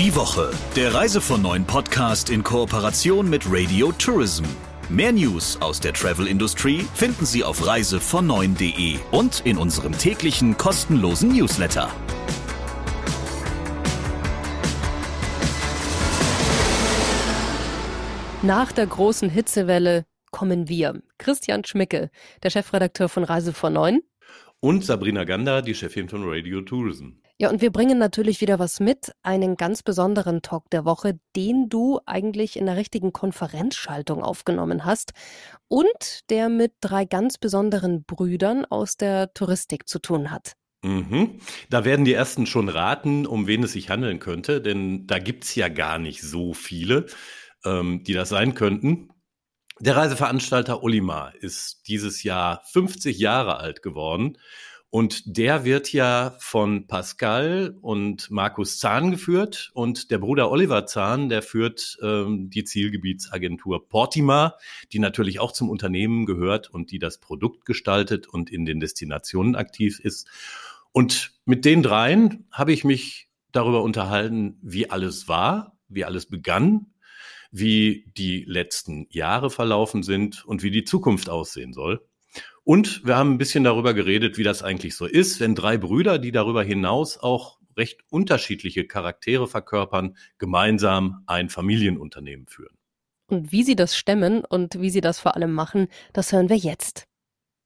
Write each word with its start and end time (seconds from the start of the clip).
Die 0.00 0.16
Woche, 0.16 0.50
der 0.76 0.94
Reise 0.94 1.20
von 1.20 1.42
neuen 1.42 1.66
Podcast 1.66 2.30
in 2.30 2.42
Kooperation 2.42 3.28
mit 3.28 3.42
Radio 3.46 3.92
Tourism. 3.92 4.44
Mehr 4.88 5.12
News 5.12 5.60
aus 5.60 5.78
der 5.78 5.92
Travel-Industrie 5.92 6.86
finden 6.94 7.26
Sie 7.26 7.44
auf 7.44 7.60
reisevon9.de 7.60 8.96
und 9.10 9.42
in 9.44 9.58
unserem 9.58 9.92
täglichen 9.92 10.56
kostenlosen 10.56 11.36
Newsletter. 11.36 11.90
Nach 18.40 18.72
der 18.72 18.86
großen 18.86 19.28
Hitzewelle 19.28 20.06
kommen 20.30 20.70
wir. 20.70 21.02
Christian 21.18 21.62
Schmicke, 21.66 22.10
der 22.42 22.48
Chefredakteur 22.48 23.10
von 23.10 23.24
Reise 23.24 23.52
von 23.52 23.74
9. 23.74 24.00
Und 24.60 24.82
Sabrina 24.82 25.24
Gander, 25.24 25.60
die 25.60 25.74
Chefin 25.74 26.08
von 26.08 26.22
Radio 26.24 26.62
Tourism. 26.62 27.19
Ja, 27.40 27.48
und 27.48 27.62
wir 27.62 27.70
bringen 27.70 27.96
natürlich 27.96 28.42
wieder 28.42 28.58
was 28.58 28.80
mit, 28.80 29.12
einen 29.22 29.56
ganz 29.56 29.82
besonderen 29.82 30.42
Talk 30.42 30.68
der 30.68 30.84
Woche, 30.84 31.18
den 31.34 31.70
du 31.70 31.98
eigentlich 32.04 32.58
in 32.58 32.66
der 32.66 32.76
richtigen 32.76 33.14
Konferenzschaltung 33.14 34.22
aufgenommen 34.22 34.84
hast 34.84 35.14
und 35.66 36.28
der 36.28 36.50
mit 36.50 36.74
drei 36.82 37.06
ganz 37.06 37.38
besonderen 37.38 38.04
Brüdern 38.04 38.66
aus 38.66 38.98
der 38.98 39.32
Touristik 39.32 39.88
zu 39.88 40.00
tun 40.00 40.30
hat. 40.30 40.52
Mhm. 40.82 41.40
Da 41.70 41.86
werden 41.86 42.04
die 42.04 42.12
ersten 42.12 42.44
schon 42.44 42.68
raten, 42.68 43.24
um 43.26 43.46
wen 43.46 43.62
es 43.62 43.72
sich 43.72 43.88
handeln 43.88 44.18
könnte, 44.18 44.60
denn 44.60 45.06
da 45.06 45.18
gibt's 45.18 45.54
ja 45.54 45.68
gar 45.68 45.98
nicht 45.98 46.20
so 46.20 46.52
viele, 46.52 47.06
ähm, 47.64 48.04
die 48.04 48.12
das 48.12 48.28
sein 48.28 48.52
könnten. 48.52 49.08
Der 49.78 49.96
Reiseveranstalter 49.96 50.82
Olimar 50.82 51.34
ist 51.36 51.88
dieses 51.88 52.22
Jahr 52.22 52.60
50 52.70 53.18
Jahre 53.18 53.56
alt 53.56 53.80
geworden 53.80 54.36
und 54.90 55.36
der 55.36 55.64
wird 55.64 55.92
ja 55.92 56.34
von 56.40 56.88
Pascal 56.88 57.76
und 57.80 58.28
Markus 58.28 58.80
Zahn 58.80 59.12
geführt. 59.12 59.70
Und 59.72 60.10
der 60.10 60.18
Bruder 60.18 60.50
Oliver 60.50 60.84
Zahn, 60.84 61.28
der 61.28 61.42
führt 61.42 61.96
ähm, 62.02 62.50
die 62.50 62.64
Zielgebietsagentur 62.64 63.88
Portima, 63.88 64.56
die 64.92 64.98
natürlich 64.98 65.38
auch 65.38 65.52
zum 65.52 65.70
Unternehmen 65.70 66.26
gehört 66.26 66.70
und 66.70 66.90
die 66.90 66.98
das 66.98 67.18
Produkt 67.18 67.66
gestaltet 67.66 68.26
und 68.26 68.50
in 68.50 68.64
den 68.64 68.80
Destinationen 68.80 69.54
aktiv 69.54 70.00
ist. 70.00 70.26
Und 70.90 71.34
mit 71.44 71.64
den 71.64 71.84
dreien 71.84 72.48
habe 72.50 72.72
ich 72.72 72.82
mich 72.82 73.28
darüber 73.52 73.84
unterhalten, 73.84 74.58
wie 74.60 74.90
alles 74.90 75.28
war, 75.28 75.78
wie 75.88 76.04
alles 76.04 76.26
begann, 76.26 76.86
wie 77.52 78.10
die 78.16 78.44
letzten 78.44 79.06
Jahre 79.10 79.50
verlaufen 79.50 80.02
sind 80.02 80.44
und 80.44 80.64
wie 80.64 80.72
die 80.72 80.84
Zukunft 80.84 81.30
aussehen 81.30 81.72
soll. 81.72 82.04
Und 82.64 83.04
wir 83.06 83.16
haben 83.16 83.32
ein 83.32 83.38
bisschen 83.38 83.64
darüber 83.64 83.94
geredet, 83.94 84.36
wie 84.36 84.42
das 84.42 84.62
eigentlich 84.62 84.94
so 84.96 85.06
ist, 85.06 85.40
wenn 85.40 85.54
drei 85.54 85.78
Brüder, 85.78 86.18
die 86.18 86.30
darüber 86.30 86.62
hinaus 86.62 87.18
auch 87.18 87.58
recht 87.76 88.00
unterschiedliche 88.10 88.86
Charaktere 88.86 89.46
verkörpern, 89.46 90.16
gemeinsam 90.38 91.22
ein 91.26 91.48
Familienunternehmen 91.48 92.46
führen. 92.46 92.76
Und 93.28 93.52
wie 93.52 93.62
sie 93.62 93.76
das 93.76 93.96
stemmen 93.96 94.44
und 94.44 94.80
wie 94.80 94.90
sie 94.90 95.00
das 95.00 95.18
vor 95.18 95.36
allem 95.36 95.52
machen, 95.52 95.88
das 96.12 96.32
hören 96.32 96.48
wir 96.48 96.56
jetzt. 96.56 97.04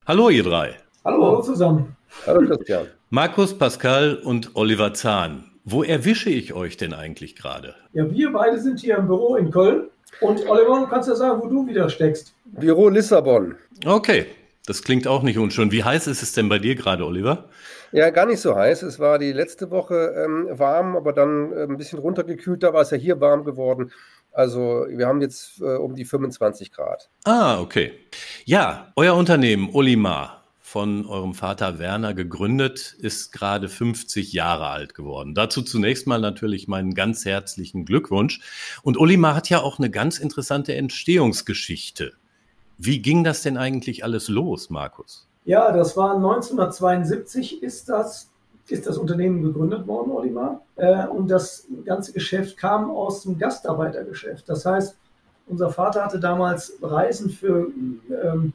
Hallo 0.06 0.28
ihr 0.28 0.44
drei. 0.44 0.76
Hallo, 1.04 1.26
Hallo 1.26 1.42
zusammen. 1.42 1.96
Hallo 2.26 2.46
Christian. 2.46 2.86
Markus, 3.10 3.56
Pascal 3.56 4.16
und 4.16 4.54
Oliver 4.54 4.94
Zahn. 4.94 5.50
Wo 5.64 5.82
erwische 5.82 6.30
ich 6.30 6.52
euch 6.52 6.76
denn 6.76 6.92
eigentlich 6.92 7.36
gerade? 7.36 7.74
Ja, 7.94 8.10
wir 8.10 8.32
beide 8.32 8.60
sind 8.60 8.80
hier 8.80 8.98
im 8.98 9.06
Büro 9.06 9.36
in 9.36 9.50
Köln. 9.50 9.88
Und 10.20 10.46
Oliver, 10.46 10.80
du 10.80 10.86
kannst 10.86 11.08
ja 11.08 11.14
sagen, 11.14 11.42
wo 11.42 11.48
du 11.48 11.66
wieder 11.66 11.88
steckst. 11.88 12.34
Büro 12.44 12.90
Lissabon. 12.90 13.56
Okay, 13.86 14.26
das 14.66 14.82
klingt 14.82 15.06
auch 15.06 15.22
nicht 15.22 15.38
unschön. 15.38 15.72
Wie 15.72 15.84
heiß 15.84 16.06
ist 16.06 16.22
es 16.22 16.32
denn 16.32 16.48
bei 16.48 16.58
dir 16.58 16.74
gerade, 16.74 17.04
Oliver? 17.04 17.48
Ja, 17.92 18.10
gar 18.10 18.26
nicht 18.26 18.40
so 18.40 18.56
heiß. 18.56 18.82
Es 18.82 18.98
war 18.98 19.18
die 19.18 19.32
letzte 19.32 19.70
Woche 19.70 20.14
ähm, 20.16 20.48
warm, 20.50 20.96
aber 20.96 21.12
dann 21.12 21.52
äh, 21.52 21.64
ein 21.64 21.76
bisschen 21.76 21.98
runtergekühlt. 21.98 22.62
Da 22.62 22.72
war 22.72 22.82
es 22.82 22.90
ja 22.90 22.96
hier 22.96 23.20
warm 23.20 23.44
geworden. 23.44 23.92
Also 24.32 24.86
wir 24.88 25.06
haben 25.06 25.20
jetzt 25.20 25.60
äh, 25.60 25.76
um 25.76 25.94
die 25.94 26.04
25 26.04 26.72
Grad. 26.72 27.10
Ah, 27.24 27.60
okay. 27.60 27.92
Ja, 28.44 28.92
euer 28.96 29.14
Unternehmen 29.14 29.70
Olimar, 29.72 30.44
von 30.60 31.06
eurem 31.06 31.34
Vater 31.34 31.78
Werner 31.78 32.14
gegründet, 32.14 32.96
ist 32.98 33.30
gerade 33.30 33.68
50 33.68 34.32
Jahre 34.32 34.68
alt 34.68 34.94
geworden. 34.94 35.34
Dazu 35.34 35.62
zunächst 35.62 36.08
mal 36.08 36.20
natürlich 36.20 36.66
meinen 36.66 36.94
ganz 36.94 37.24
herzlichen 37.24 37.84
Glückwunsch. 37.84 38.40
Und 38.82 38.98
Olimar 38.98 39.36
hat 39.36 39.50
ja 39.50 39.60
auch 39.60 39.78
eine 39.78 39.90
ganz 39.90 40.18
interessante 40.18 40.74
Entstehungsgeschichte. 40.74 42.14
Wie 42.78 43.00
ging 43.00 43.24
das 43.24 43.42
denn 43.42 43.56
eigentlich 43.56 44.04
alles 44.04 44.28
los, 44.28 44.70
Markus? 44.70 45.26
Ja, 45.44 45.72
das 45.72 45.96
war 45.96 46.16
1972 46.16 47.62
ist 47.62 47.88
das, 47.88 48.30
ist 48.68 48.86
das 48.86 48.96
Unternehmen 48.96 49.42
gegründet 49.42 49.86
worden, 49.86 50.10
Olimar. 50.10 50.62
Äh, 50.76 51.06
und 51.06 51.28
das 51.28 51.66
ganze 51.84 52.12
Geschäft 52.12 52.56
kam 52.56 52.90
aus 52.90 53.22
dem 53.22 53.38
Gastarbeitergeschäft. 53.38 54.48
Das 54.48 54.64
heißt, 54.64 54.96
unser 55.46 55.70
Vater 55.70 56.04
hatte 56.04 56.18
damals 56.18 56.72
Reisen 56.80 57.30
für 57.30 57.68
ähm, 58.10 58.52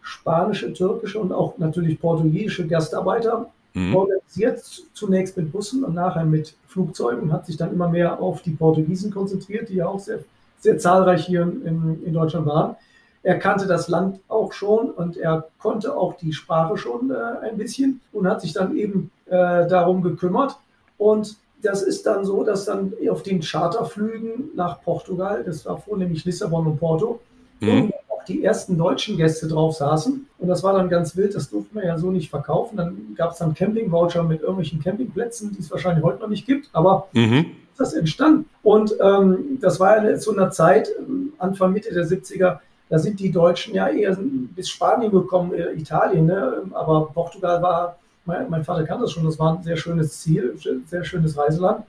spanische, 0.00 0.72
türkische 0.72 1.18
und 1.18 1.32
auch 1.32 1.58
natürlich 1.58 2.00
portugiesische 2.00 2.66
Gastarbeiter 2.66 3.50
mhm. 3.74 3.94
organisiert, 3.94 4.62
zunächst 4.94 5.36
mit 5.36 5.52
Bussen 5.52 5.84
und 5.84 5.94
nachher 5.94 6.24
mit 6.24 6.56
Flugzeugen 6.66 7.24
und 7.24 7.32
hat 7.32 7.46
sich 7.46 7.58
dann 7.58 7.72
immer 7.72 7.88
mehr 7.88 8.20
auf 8.20 8.40
die 8.42 8.52
Portugiesen 8.52 9.12
konzentriert, 9.12 9.68
die 9.68 9.76
ja 9.76 9.88
auch 9.88 10.00
sehr, 10.00 10.20
sehr 10.58 10.78
zahlreich 10.78 11.26
hier 11.26 11.42
in, 11.42 12.02
in 12.04 12.12
Deutschland 12.14 12.46
waren. 12.46 12.76
Er 13.22 13.38
kannte 13.38 13.66
das 13.66 13.88
Land 13.88 14.20
auch 14.28 14.52
schon 14.52 14.90
und 14.90 15.16
er 15.16 15.48
konnte 15.58 15.96
auch 15.96 16.14
die 16.14 16.32
Sprache 16.32 16.76
schon 16.78 17.10
äh, 17.10 17.46
ein 17.46 17.58
bisschen 17.58 18.00
und 18.12 18.26
hat 18.26 18.40
sich 18.40 18.52
dann 18.52 18.76
eben 18.76 19.10
äh, 19.26 19.66
darum 19.66 20.02
gekümmert. 20.02 20.56
Und 20.96 21.36
das 21.62 21.82
ist 21.82 22.06
dann 22.06 22.24
so, 22.24 22.44
dass 22.44 22.64
dann 22.64 22.92
auf 23.10 23.22
den 23.22 23.40
Charterflügen 23.40 24.50
nach 24.54 24.82
Portugal, 24.82 25.44
das 25.44 25.66
war 25.66 25.78
vornehmlich 25.78 26.24
Lissabon 26.24 26.66
und 26.66 26.78
Porto, 26.78 27.20
mhm. 27.60 27.92
auch 28.08 28.24
die 28.24 28.42
ersten 28.42 28.78
deutschen 28.78 29.16
Gäste 29.16 29.48
drauf 29.48 29.76
saßen. 29.76 30.26
Und 30.38 30.48
das 30.48 30.62
war 30.62 30.72
dann 30.72 30.88
ganz 30.88 31.16
wild, 31.16 31.34
das 31.34 31.50
durfte 31.50 31.74
man 31.74 31.84
ja 31.84 31.98
so 31.98 32.10
nicht 32.10 32.30
verkaufen. 32.30 32.76
Dann 32.76 33.14
gab 33.16 33.32
es 33.32 33.38
dann 33.38 33.54
Campingvoucher 33.54 34.22
mit 34.22 34.40
irgendwelchen 34.40 34.82
Campingplätzen, 34.82 35.52
die 35.52 35.60
es 35.60 35.70
wahrscheinlich 35.70 36.02
heute 36.02 36.20
noch 36.20 36.28
nicht 36.28 36.46
gibt, 36.46 36.70
aber 36.72 37.08
mhm. 37.12 37.46
das 37.76 37.92
entstanden. 37.92 38.48
Und 38.62 38.94
ähm, 39.00 39.58
das 39.60 39.78
war 39.78 40.02
ja 40.02 40.18
zu 40.18 40.32
einer 40.32 40.50
Zeit, 40.50 40.90
Anfang 41.38 41.72
Mitte 41.72 41.92
der 41.92 42.06
70er, 42.06 42.60
da 42.90 42.98
sind 42.98 43.20
die 43.20 43.30
Deutschen 43.30 43.72
ja 43.72 43.88
eher 43.88 44.18
bis 44.18 44.68
Spanien 44.68 45.12
gekommen, 45.12 45.54
äh, 45.54 45.72
Italien, 45.72 46.26
ne? 46.26 46.62
aber 46.72 47.06
Portugal 47.14 47.62
war, 47.62 47.96
mein, 48.26 48.50
mein, 48.50 48.64
Vater 48.64 48.84
kann 48.84 49.00
das 49.00 49.12
schon, 49.12 49.24
das 49.24 49.38
war 49.38 49.56
ein 49.56 49.62
sehr 49.62 49.76
schönes 49.76 50.20
Ziel, 50.20 50.56
sehr 50.88 51.04
schönes 51.04 51.38
Reiseland. 51.38 51.84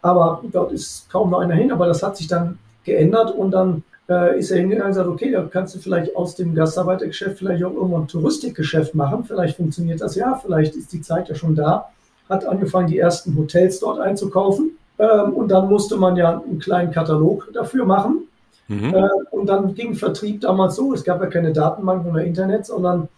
Aber 0.00 0.40
dort 0.50 0.72
ist 0.72 1.10
kaum 1.10 1.30
noch 1.30 1.40
einer 1.40 1.54
hin, 1.54 1.72
aber 1.72 1.86
das 1.86 2.02
hat 2.02 2.16
sich 2.16 2.28
dann 2.28 2.58
geändert 2.84 3.34
und 3.34 3.50
dann 3.50 3.82
äh, 4.08 4.38
ist 4.38 4.52
er 4.52 4.58
hingegangen 4.58 4.92
und 4.92 4.92
gesagt, 4.92 5.08
okay, 5.08 5.32
da 5.32 5.42
kannst 5.42 5.74
du 5.74 5.80
vielleicht 5.80 6.14
aus 6.16 6.36
dem 6.36 6.54
Gastarbeitergeschäft 6.54 7.38
vielleicht 7.38 7.64
auch 7.64 7.74
irgendwann 7.74 8.02
ein 8.02 8.08
Touristikgeschäft 8.08 8.94
machen, 8.94 9.24
vielleicht 9.24 9.56
funktioniert 9.56 10.00
das 10.00 10.14
ja, 10.14 10.40
vielleicht 10.42 10.76
ist 10.76 10.92
die 10.92 11.02
Zeit 11.02 11.28
ja 11.28 11.34
schon 11.34 11.56
da. 11.56 11.90
Hat 12.28 12.46
angefangen, 12.46 12.86
die 12.86 12.98
ersten 12.98 13.36
Hotels 13.36 13.80
dort 13.80 13.98
einzukaufen 13.98 14.78
ähm, 14.98 15.34
und 15.34 15.48
dann 15.48 15.68
musste 15.68 15.96
man 15.96 16.16
ja 16.16 16.40
einen 16.40 16.60
kleinen 16.60 16.92
Katalog 16.92 17.50
dafür 17.52 17.84
machen 17.84 18.28
Mhm. 18.70 18.94
Äh, 18.94 19.08
und 19.32 19.46
dann 19.46 19.74
ging 19.74 19.94
Vertrieb 19.94 20.42
damals 20.42 20.76
so, 20.76 20.94
es 20.94 21.02
gab 21.02 21.20
ja 21.20 21.26
keine 21.26 21.52
Datenbanken 21.52 22.12
oder 22.12 22.22
Internet, 22.22 22.66
sondern 22.66 23.08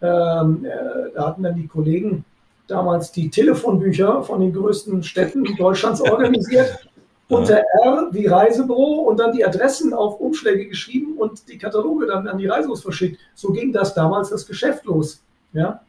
ähm, 0.00 0.64
äh, 0.64 1.10
da 1.14 1.26
hatten 1.26 1.42
dann 1.42 1.56
die 1.56 1.66
Kollegen 1.66 2.24
damals 2.68 3.10
die 3.10 3.28
Telefonbücher 3.28 4.22
von 4.22 4.40
den 4.40 4.52
größten 4.52 5.02
Städten 5.02 5.44
Deutschlands 5.56 6.00
organisiert. 6.00 6.78
unter 7.28 7.62
R 7.84 8.08
wie 8.10 8.26
Reisebüro 8.26 9.02
und 9.08 9.18
dann 9.18 9.32
die 9.32 9.44
Adressen 9.44 9.94
auf 9.94 10.20
Umschläge 10.20 10.66
geschrieben 10.66 11.16
und 11.16 11.48
die 11.48 11.58
Kataloge 11.58 12.06
dann 12.06 12.26
an 12.26 12.38
die 12.38 12.46
Reiselos 12.46 12.82
verschickt. 12.82 13.20
So 13.34 13.52
ging 13.52 13.72
das 13.72 13.94
damals 13.94 14.30
das 14.30 14.46
Geschäft 14.46 14.84
los. 14.84 15.22
Ja? 15.52 15.80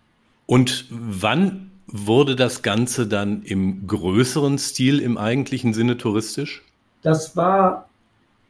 Und 0.45 0.85
wann 0.91 1.71
wurde 1.87 2.35
das 2.35 2.61
Ganze 2.61 3.07
dann 3.07 3.41
im 3.41 3.87
größeren 3.87 4.59
Stil 4.59 4.99
im 4.99 5.17
eigentlichen 5.17 5.73
Sinne 5.73 5.97
touristisch? 5.97 6.63
Das 7.01 7.35
war 7.35 7.89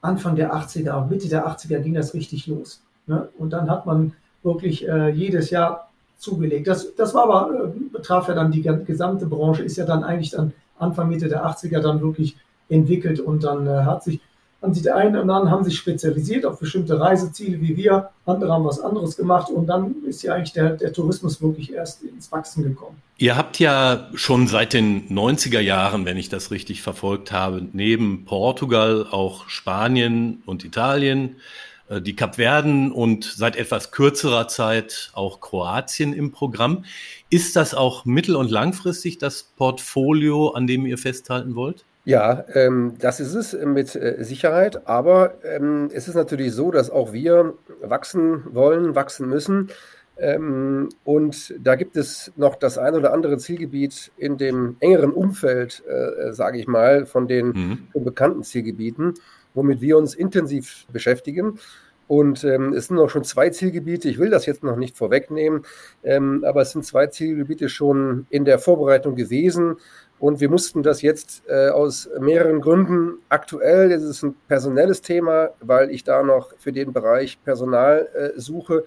Anfang 0.01 0.36
der 0.36 0.53
80er, 0.53 1.07
Mitte 1.07 1.30
der 1.30 1.48
80er 1.48 1.80
ging 1.80 1.94
das 1.94 2.13
richtig 2.13 2.48
los. 2.48 2.81
Ne? 3.07 3.30
Und 3.38 3.51
dann 3.51 3.69
hat 3.69 3.86
man 3.86 4.13
wirklich 4.44 4.88
äh, 4.88 5.09
jedes 5.09 5.50
Jahr 5.51 5.89
zugelegt. 6.18 6.68
Das, 6.68 6.95
das 6.95 7.13
war 7.13 7.24
aber, 7.24 7.65
äh, 7.65 7.68
betraf 7.92 8.27
ja 8.27 8.33
dann 8.33 8.51
die 8.51 8.62
gesamte 8.62 9.27
Branche, 9.27 9.63
ist 9.63 9.77
ja 9.77 9.86
dann 9.86 10.03
eigentlich 10.03 10.31
dann 10.31 10.53
Anfang, 10.80 11.09
Mitte 11.09 11.30
der 11.30 11.45
80er 11.45 11.80
dann 11.80 12.01
wirklich 12.01 12.36
entwickelt 12.69 13.19
und 13.19 13.44
dann 13.44 13.68
äh, 13.68 13.83
hat 13.83 14.03
sich 14.03 14.19
sich 14.74 14.84
die 14.84 14.92
einen 14.92 15.16
und 15.16 15.30
anderen 15.30 15.50
haben 15.50 15.63
sich 15.63 15.75
spezialisiert 15.75 16.46
auf 16.46 16.60
bestimmte 16.60 17.00
Reiseziele 17.00 17.60
wie 17.62 17.75
wir, 17.75 18.12
andere 18.25 18.54
haben 18.54 18.63
was 18.63 18.80
anderes 18.80 19.18
gemacht 19.18 19.50
und 19.50 19.66
dann 19.66 19.96
ist 20.06 20.22
ja 20.22 20.36
eigentlich 20.36 20.54
der, 20.54 20.72
der 20.72 20.94
Tourismus 20.94 21.42
wirklich 21.42 21.74
erst 21.74 22.04
ins 22.04 22.31
Wachsen 22.31 22.63
gekommen. 22.63 23.02
Ihr 23.18 23.36
habt 23.36 23.60
ja 23.60 24.10
schon 24.13 24.48
seit 24.48 24.74
den 24.74 25.10
90er 25.10 25.60
Jahren, 25.60 26.06
wenn 26.06 26.18
ich 26.18 26.30
das 26.30 26.52
richtig 26.52 26.84
verfolgt 26.84 27.31
habe, 27.31 27.68
neben 27.74 28.25
Portugal 28.25 29.08
auch 29.10 29.50
Spanien 29.50 30.44
und 30.46 30.63
Italien 30.63 31.38
äh, 31.90 32.02
die 32.02 32.16
Kapverden 32.16 32.92
und 32.92 33.25
seit 33.25 33.56
etwas 33.56 33.92
kürzerer 33.92 34.48
Zeit 34.48 35.12
auch 35.13 35.42
Kroatien 35.42 36.13
im 36.13 36.31
Programm. 36.31 36.86
Ist 37.30 37.56
das 37.56 37.74
auch 37.74 38.06
mittel- 38.06 38.36
und 38.36 38.52
langfristig 38.52 39.18
das 39.18 39.44
Portfolio, 39.44 40.50
an 40.50 40.68
dem 40.68 40.86
ihr 40.86 40.98
festhalten 40.98 41.56
wollt? 41.56 41.84
Ja, 42.03 42.45
ähm, 42.53 42.95
das 43.00 43.19
ist 43.19 43.36
es 43.36 43.53
mit 43.53 43.95
äh, 43.95 44.24
Sicherheit. 44.24 44.88
Aber 44.88 45.36
ähm, 45.44 45.89
es 45.94 46.07
ist 46.07 46.15
natürlich 46.15 46.53
so, 46.53 46.71
dass 46.71 46.89
auch 46.89 47.13
wir 47.13 47.53
wachsen 47.81 48.44
wollen, 48.53 48.95
wachsen 48.95 49.30
müssen. 49.30 49.69
Ähm, 50.18 50.89
und 51.03 51.53
da 51.59 51.75
gibt 51.75 51.95
es 51.98 52.31
noch 52.36 52.56
das 52.56 52.77
ein 52.77 52.95
oder 52.95 53.13
andere 53.13 53.38
Zielgebiet 53.38 54.12
in 54.18 54.38
dem 54.38 54.77
engeren 54.80 55.12
Umfeld, 55.12 55.83
äh, 55.88 56.33
sage 56.33 56.59
ich 56.59 56.68
mal, 56.68 57.06
von 57.06 57.27
den 57.27 57.48
mhm. 57.48 58.03
bekannten 58.03 58.44
Zielgebieten, 58.44 59.15
womit 59.53 59.81
wir 59.81 59.98
uns 59.98 60.13
intensiv 60.13 60.86
beschäftigen. 60.92 61.59
Und 62.07 62.44
ähm, 62.44 62.74
es 62.74 62.88
sind 62.88 63.00
auch 63.00 63.09
schon 63.09 63.24
zwei 63.24 63.51
Zielgebiete. 63.51 64.09
Ich 64.09 64.19
will 64.19 64.30
das 64.30 64.45
jetzt 64.45 64.63
noch 64.63 64.75
nicht 64.75 64.98
vorwegnehmen, 64.98 65.63
ähm, 66.03 66.44
aber 66.45 66.63
es 66.63 66.71
sind 66.71 66.86
zwei 66.86 67.07
Zielgebiete 67.07 67.69
schon 67.69 68.27
in 68.30 68.44
der 68.44 68.59
Vorbereitung 68.59 69.15
gewesen. 69.15 69.77
Und 70.21 70.39
wir 70.39 70.51
mussten 70.51 70.83
das 70.83 71.01
jetzt 71.01 71.41
äh, 71.47 71.69
aus 71.69 72.07
mehreren 72.19 72.62
Gründen 72.62 73.18
aktuell, 73.29 73.89
das 73.89 74.03
ist 74.03 74.21
ein 74.21 74.35
personelles 74.47 75.01
Thema, 75.01 75.50
weil 75.62 75.89
ich 75.89 76.03
da 76.03 76.21
noch 76.21 76.51
für 76.59 76.71
den 76.71 76.94
Bereich 76.94 77.44
Personal 77.44 78.07
äh, 78.13 78.39
suche, 78.39 78.83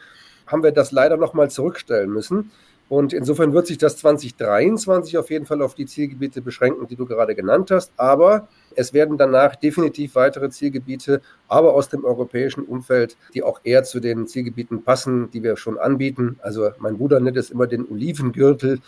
haben 0.46 0.62
wir 0.62 0.70
das 0.70 0.92
leider 0.92 1.16
nochmal 1.16 1.50
zurückstellen 1.50 2.08
müssen. 2.08 2.52
Und 2.88 3.12
insofern 3.12 3.52
wird 3.52 3.66
sich 3.66 3.78
das 3.78 3.96
2023 3.96 5.18
auf 5.18 5.28
jeden 5.28 5.44
Fall 5.44 5.60
auf 5.60 5.74
die 5.74 5.86
Zielgebiete 5.86 6.40
beschränken, 6.40 6.86
die 6.86 6.94
du 6.94 7.04
gerade 7.04 7.34
genannt 7.34 7.72
hast. 7.72 7.92
Aber 7.96 8.46
es 8.76 8.92
werden 8.92 9.18
danach 9.18 9.56
definitiv 9.56 10.14
weitere 10.14 10.50
Zielgebiete, 10.50 11.20
aber 11.48 11.74
aus 11.74 11.88
dem 11.88 12.04
europäischen 12.04 12.62
Umfeld, 12.62 13.16
die 13.34 13.42
auch 13.42 13.58
eher 13.64 13.82
zu 13.82 13.98
den 13.98 14.28
Zielgebieten 14.28 14.84
passen, 14.84 15.32
die 15.32 15.42
wir 15.42 15.56
schon 15.56 15.78
anbieten. 15.78 16.38
Also 16.42 16.70
mein 16.78 16.96
Bruder 16.96 17.18
nennt 17.18 17.36
es 17.36 17.50
immer 17.50 17.66
den 17.66 17.88
Olivengürtel 17.88 18.78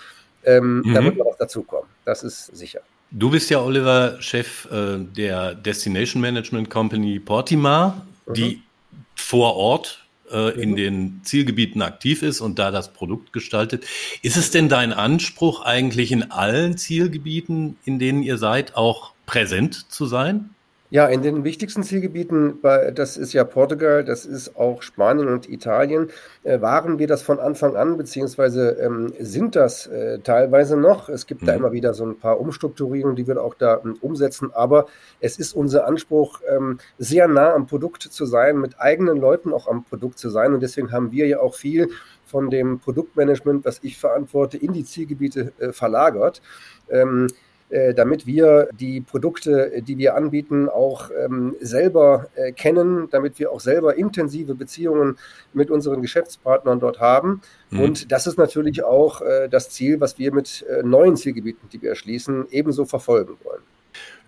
ähm, 0.46 0.82
mhm. 0.84 0.94
Da 0.94 1.04
wird 1.04 1.16
noch 1.16 1.26
was 1.26 1.37
dazukommen. 1.37 1.90
Das 2.04 2.22
ist 2.22 2.56
sicher. 2.56 2.81
Du 3.10 3.31
bist 3.31 3.50
ja, 3.50 3.60
Oliver, 3.60 4.16
Chef 4.20 4.66
äh, 4.70 4.98
der 4.98 5.54
Destination 5.54 6.20
Management 6.20 6.70
Company 6.70 7.20
Portimar, 7.20 8.06
mhm. 8.26 8.34
die 8.34 8.62
vor 9.14 9.56
Ort 9.56 10.06
äh, 10.31 10.60
in 10.60 10.70
mhm. 10.70 10.76
den 10.76 11.20
Zielgebieten 11.25 11.82
aktiv 11.82 12.22
ist 12.22 12.40
und 12.40 12.58
da 12.58 12.70
das 12.70 12.93
Produkt 12.93 13.32
gestaltet. 13.32 13.84
Ist 14.22 14.37
es 14.37 14.50
denn 14.50 14.69
dein 14.69 14.93
Anspruch, 14.93 15.64
eigentlich 15.64 16.12
in 16.12 16.31
allen 16.31 16.76
Zielgebieten, 16.76 17.76
in 17.84 17.99
denen 17.99 18.22
ihr 18.22 18.38
seid, 18.38 18.76
auch 18.76 19.12
präsent 19.26 19.90
zu 19.90 20.06
sein? 20.06 20.50
Ja, 20.96 21.08
in 21.08 21.20
den 21.20 21.44
wichtigsten 21.44 21.82
Zielgebieten, 21.82 22.58
das 22.62 23.19
ist 23.19 23.34
ja 23.34 23.44
Portugal, 23.44 24.02
das 24.02 24.25
ist 24.25 24.56
auch 24.56 24.81
Spanien 24.81 25.28
und 25.28 25.46
Italien, 25.46 26.08
äh, 26.43 26.62
waren 26.62 26.98
wir 26.98 27.06
das 27.06 27.20
von 27.20 27.38
Anfang 27.38 27.76
an, 27.76 27.98
beziehungsweise 27.98 28.78
ähm, 28.81 29.12
sind 29.19 29.56
das 29.56 29.87
äh, 29.88 30.20
teilweise 30.20 30.78
noch. 30.78 31.10
Es 31.10 31.26
gibt 31.26 31.43
mhm. 31.43 31.46
da 31.48 31.52
immer 31.52 31.72
wieder 31.72 31.93
so 31.93 32.06
ein 32.06 32.19
paar 32.19 32.40
Umstrukturierungen, 32.40 33.14
die 33.14 33.26
wir 33.26 33.43
auch 33.43 33.52
da 33.52 33.82
ähm, 33.84 33.98
umsetzen, 34.00 34.54
aber 34.54 34.87
es 35.20 35.38
ist 35.38 35.54
unser 35.54 35.87
Anspruch, 35.87 36.40
ähm, 36.48 36.78
sehr 36.96 37.28
nah 37.28 37.52
am 37.52 37.66
Produkt 37.66 38.04
zu 38.04 38.25
sein, 38.25 38.56
mit 38.56 38.81
eigenen 38.81 39.19
Leuten 39.19 39.52
auch 39.52 39.69
am 39.69 39.84
Produkt 39.84 40.19
zu 40.19 40.31
sein 40.31 40.54
und 40.54 40.62
deswegen 40.62 40.92
haben 40.92 41.12
wir 41.12 41.26
ja 41.26 41.40
auch 41.40 41.56
viel 41.56 41.90
von 42.25 42.49
dem 42.49 42.78
Produktmanagement, 42.78 43.66
was 43.66 43.81
ich 43.82 43.99
verantworte, 43.99 44.56
in 44.56 44.72
die 44.72 44.87
Zielgebiete 44.87 45.52
äh, 45.58 45.72
verlagert. 45.72 46.40
Ähm, 46.88 47.28
damit 47.94 48.26
wir 48.26 48.68
die 48.78 49.00
Produkte, 49.00 49.72
äh, 49.72 49.82
die 49.82 49.98
wir 49.98 50.14
anbieten, 50.14 50.68
auch 50.68 51.10
ähm, 51.10 51.56
selber 51.60 52.28
äh, 52.36 52.52
kennen, 52.52 53.08
damit 53.10 53.38
wir 53.38 53.50
auch 53.50 53.60
selber 53.60 53.96
intensive 53.96 54.54
Beziehungen 54.54 55.18
mit 55.52 55.70
unseren 55.70 56.00
Geschäftspartnern 56.00 56.78
dort 56.78 57.00
haben. 57.00 57.40
Mhm. 57.70 57.80
Und 57.80 58.12
das 58.12 58.26
ist 58.26 58.38
natürlich 58.38 58.84
auch 58.84 59.20
äh, 59.20 59.48
das 59.48 59.70
Ziel, 59.70 60.00
was 60.00 60.18
wir 60.18 60.32
mit 60.32 60.64
äh, 60.68 60.82
neuen 60.82 61.16
Zielgebieten, 61.16 61.68
die 61.72 61.82
wir 61.82 61.90
erschließen, 61.90 62.46
ebenso 62.50 62.84
verfolgen 62.84 63.36
wollen. 63.42 63.62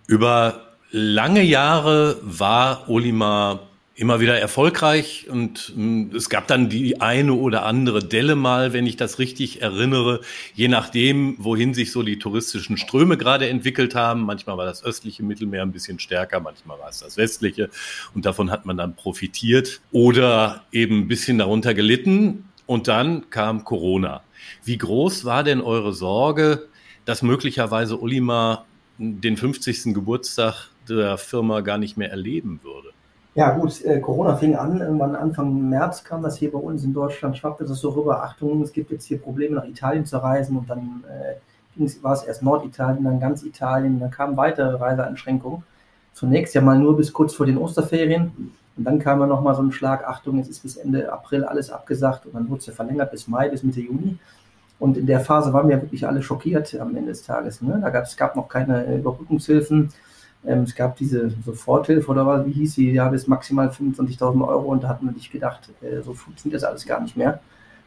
Über 0.09 0.77
lange 0.91 1.43
Jahre 1.43 2.17
war 2.23 2.89
Olimar 2.89 3.69
immer 3.99 4.21
wieder 4.21 4.39
erfolgreich 4.39 5.27
und 5.29 5.73
hm, 5.75 6.13
es 6.15 6.31
gab 6.31 6.47
dann 6.47 6.69
die 6.69 7.01
eine 7.01 7.33
oder 7.33 7.67
andere 7.67 7.99
Delle 7.99 8.37
mal, 8.37 8.73
wenn 8.73 8.87
ich 8.87 8.97
das 8.97 9.19
richtig 9.19 9.61
erinnere, 9.61 10.21
je 10.55 10.69
nachdem, 10.69 11.35
wohin 11.39 11.75
sich 11.75 11.91
so 11.91 12.05
die 12.05 12.21
touristischen 12.21 12.77
Ströme 12.77 13.17
gerade 13.17 13.49
entwickelt 13.49 13.97
haben. 13.97 14.23
Manchmal 14.23 14.57
war 14.57 14.67
das 14.67 14.85
östliche 14.85 15.25
Mittelmeer 15.25 15.63
ein 15.63 15.73
bisschen 15.73 15.99
stärker, 15.99 16.39
manchmal 16.39 16.79
war 16.79 16.89
es 16.89 17.01
das 17.01 17.17
westliche 17.17 17.71
und 18.15 18.25
davon 18.25 18.53
hat 18.53 18.67
man 18.67 18.77
dann 18.77 18.95
profitiert 18.95 19.81
oder 19.91 20.63
eben 20.71 21.01
ein 21.01 21.09
bisschen 21.09 21.39
darunter 21.39 21.75
gelitten 21.75 22.45
und 22.67 22.87
dann 22.87 23.31
kam 23.31 23.65
Corona. 23.65 24.23
Wie 24.63 24.79
groß 24.79 25.25
war 25.25 25.43
denn 25.43 25.61
eure 25.61 25.93
Sorge, 25.93 26.69
dass 27.05 27.23
möglicherweise 27.23 27.97
Ulima 27.97 28.65
den 28.99 29.37
50. 29.37 29.93
Geburtstag 29.93 30.69
der 30.89 31.19
Firma 31.19 31.63
gar 31.63 31.79
nicht 31.79 31.97
mehr 31.97 32.13
erleben 32.13 32.61
würde? 32.63 32.91
Ja, 33.39 33.53
gut, 33.53 33.85
äh, 33.85 34.01
Corona 34.01 34.35
fing 34.35 34.57
an, 34.57 34.81
irgendwann 34.81 35.15
Anfang 35.15 35.69
März 35.69 36.03
kam 36.03 36.23
das 36.23 36.37
hier 36.37 36.51
bei 36.51 36.59
uns 36.59 36.83
in 36.83 36.93
Deutschland, 36.93 37.39
schwappte 37.39 37.65
das 37.65 37.79
so 37.79 37.91
rüber, 37.91 38.25
Achtung, 38.25 38.63
es 38.63 38.73
gibt 38.73 38.91
jetzt 38.91 39.05
hier 39.05 39.23
Probleme 39.23 39.55
nach 39.55 39.65
Italien 39.65 40.05
zu 40.05 40.17
reisen 40.21 40.57
und 40.57 40.69
dann 40.69 41.05
äh, 41.07 41.87
war 42.03 42.15
es 42.15 42.25
erst 42.25 42.43
Norditalien, 42.43 43.05
dann 43.05 43.21
ganz 43.21 43.45
Italien, 43.45 44.01
dann 44.01 44.11
kamen 44.11 44.37
weitere 44.37 44.77
Reiseeinschränkungen. 44.77 45.63
Zunächst 46.15 46.53
ja 46.57 46.63
mal 46.63 46.81
nur 46.81 46.97
bis 46.97 47.13
kurz 47.13 47.33
vor 47.33 47.47
den 47.47 47.59
Osterferien 47.59 48.53
und 48.77 48.85
dann 48.85 48.99
kam 48.99 49.21
ja 49.21 49.27
nochmal 49.27 49.55
so 49.55 49.63
ein 49.63 49.71
Schlag, 49.71 50.05
Achtung, 50.05 50.41
es 50.41 50.49
ist 50.49 50.65
bis 50.65 50.77
Ende 50.77 51.13
April 51.13 51.45
alles 51.45 51.71
abgesagt 51.71 52.27
und 52.27 52.35
dann 52.35 52.51
wurde 52.51 52.59
es 52.59 52.67
ja 52.67 52.73
verlängert 52.73 53.13
bis 53.13 53.29
Mai, 53.29 53.49
bis 53.51 53.63
Mitte 53.63 53.81
Juni. 53.81 54.19
Und 54.81 54.97
in 54.97 55.07
der 55.07 55.21
Phase 55.21 55.53
waren 55.53 55.69
wir 55.69 55.81
wirklich 55.81 56.09
alle 56.09 56.25
schockiert 56.25 56.75
am 56.81 56.97
Ende 56.97 57.11
des 57.11 57.23
Tages. 57.23 57.63
Ne? 57.63 57.79
Da 57.81 57.91
gab 57.91 58.03
es 58.03 58.17
gab 58.17 58.35
noch 58.35 58.49
keine 58.49 58.97
Überbrückungshilfen 58.97 59.93
ähm, 60.47 60.63
es 60.63 60.75
gab 60.75 60.97
diese 60.97 61.31
Soforthilfe 61.45 62.11
oder 62.11 62.27
was, 62.27 62.47
wie 62.47 62.53
hieß 62.53 62.75
sie, 62.75 62.93
ja, 62.93 63.09
bis 63.09 63.27
maximal 63.27 63.69
25.000 63.69 64.47
Euro 64.47 64.69
und 64.69 64.85
da 64.85 64.89
hat 64.89 65.03
man 65.03 65.15
sich 65.15 65.31
gedacht, 65.31 65.69
äh, 65.83 66.01
so 66.03 66.15
funktioniert 66.15 66.63
das 66.63 66.69
alles 66.69 66.87
gar 66.87 67.01
nicht 67.01 67.17
mehr. 67.17 67.41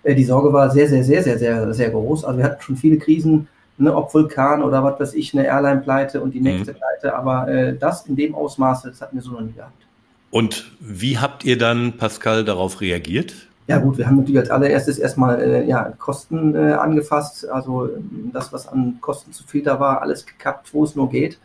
Äh, 0.03 0.15
die 0.15 0.24
Sorge 0.24 0.51
war 0.51 0.69
sehr, 0.69 0.88
sehr, 0.88 1.03
sehr, 1.03 1.24
sehr, 1.24 1.38
sehr, 1.38 1.74
sehr 1.74 1.89
groß. 1.89 2.25
Also 2.25 2.38
wir 2.38 2.45
hatten 2.45 2.62
schon 2.62 2.77
viele 2.77 2.98
Krisen, 2.98 3.48
ne, 3.77 3.95
ob 3.95 4.13
Vulkan 4.13 4.63
oder 4.63 4.83
was 4.83 5.00
weiß 5.00 5.13
ich, 5.13 5.33
eine 5.33 5.45
Airline-Pleite 5.48 6.21
und 6.21 6.33
die 6.33 6.42
nächste 6.42 6.74
mhm. 6.74 6.77
Pleite, 6.77 7.15
aber 7.15 7.48
äh, 7.48 7.77
das 7.77 8.06
in 8.06 8.15
dem 8.15 8.36
Ausmaße, 8.36 8.89
das 8.89 9.01
hatten 9.01 9.15
wir 9.15 9.24
so 9.24 9.31
noch 9.31 9.42
nie 9.42 9.53
gehabt. 9.53 9.74
Und 10.30 10.71
wie 10.80 11.19
habt 11.19 11.44
ihr 11.44 11.57
dann, 11.57 11.98
Pascal, 11.98 12.45
darauf 12.45 12.80
reagiert? 12.80 13.33
Ja 13.68 13.77
gut, 13.77 13.98
wir 13.98 14.07
haben 14.07 14.18
natürlich 14.18 14.39
als 14.39 14.50
allererstes 14.50 14.98
erstmal 14.98 15.42
äh, 15.42 15.65
ja, 15.65 15.94
Kosten 15.98 16.56
äh, 16.56 16.74
angefasst, 16.74 17.48
also 17.50 17.89
das, 18.33 18.51
was 18.51 18.68
an 18.68 18.98
Kosten 19.01 19.33
zu 19.33 19.44
viel 19.45 19.63
da 19.63 19.80
war, 19.80 20.01
alles 20.01 20.25
gekappt, 20.25 20.74
wo 20.74 20.83
es 20.83 20.95
nur 20.95 21.09
geht. 21.09 21.38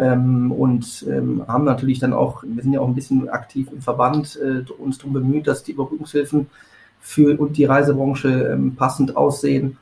Ähm, 0.00 0.50
und 0.50 1.04
ähm, 1.10 1.44
haben 1.46 1.64
natürlich 1.64 1.98
dann 1.98 2.14
auch, 2.14 2.42
wir 2.42 2.62
sind 2.62 2.72
ja 2.72 2.80
auch 2.80 2.88
ein 2.88 2.94
bisschen 2.94 3.28
aktiv 3.28 3.68
im 3.70 3.82
Verband, 3.82 4.38
äh, 4.42 4.64
uns 4.72 4.96
darum 4.96 5.12
bemüht, 5.12 5.46
dass 5.46 5.62
die 5.62 5.72
Überbrückungshilfen 5.72 6.46
für 7.00 7.38
und 7.38 7.58
die 7.58 7.66
Reisebranche 7.66 8.28
ähm, 8.28 8.76
passend 8.76 9.14
aussehen. 9.14 9.76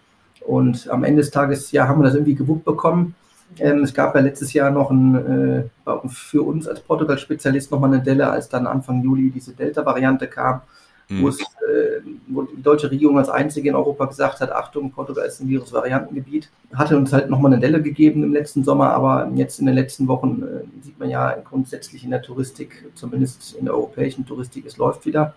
Und 0.45 0.89
am 0.91 1.05
Ende 1.05 1.23
des 1.23 1.31
Tages, 1.31 1.71
ja, 1.71 1.87
haben 1.87 2.01
wir 2.01 2.05
das 2.05 2.15
irgendwie 2.15 2.35
gewuppt 2.35 2.65
bekommen. 2.65 3.15
Ähm, 3.61 3.85
es 3.85 3.95
gab 3.95 4.17
ja 4.17 4.21
letztes 4.21 4.53
Jahr 4.53 4.73
noch 4.73 4.91
ein, 4.91 5.15
äh, 5.15 5.63
für 6.09 6.43
uns 6.43 6.67
als 6.67 6.81
Portugal-Spezialist 6.81 7.71
nochmal 7.71 7.95
eine 7.95 8.03
Delle, 8.03 8.29
als 8.29 8.49
dann 8.49 8.67
Anfang 8.67 9.05
Juli 9.05 9.31
diese 9.31 9.53
Delta-Variante 9.53 10.27
kam 10.27 10.63
mhm. 11.09 11.23
wo, 11.23 11.29
es, 11.29 11.41
äh, 11.41 12.01
wo 12.29 12.43
die 12.43 12.63
deutsche 12.63 12.91
Regierung 12.91 13.19
als 13.19 13.29
einzige 13.29 13.69
in 13.69 13.75
Europa 13.75 14.07
gesagt 14.07 14.41
hat, 14.41 14.53
Achtung, 14.53 14.91
Portugal 14.91 15.27
ist 15.27 15.41
ein 15.41 15.49
Virusvariantengebiet. 15.49 16.51
Hatte 16.75 16.97
uns 16.97 17.13
halt 17.13 17.31
nochmal 17.31 17.53
eine 17.53 17.61
Delle 17.61 17.83
gegeben 17.83 18.23
im 18.23 18.33
letzten 18.33 18.65
Sommer, 18.65 18.91
aber 18.91 19.31
jetzt 19.35 19.59
in 19.59 19.67
den 19.67 19.75
letzten 19.75 20.09
Wochen 20.09 20.43
äh, 20.43 20.85
sieht 20.85 20.99
man 20.99 21.11
ja 21.11 21.37
grundsätzlich 21.45 22.05
in 22.05 22.11
der 22.11 22.23
Touristik, 22.23 22.85
zumindest 22.95 23.55
in 23.55 23.65
der 23.65 23.75
europäischen 23.75 24.27
Touristik, 24.27 24.67
es 24.67 24.77
läuft 24.77 25.07
wieder. 25.07 25.35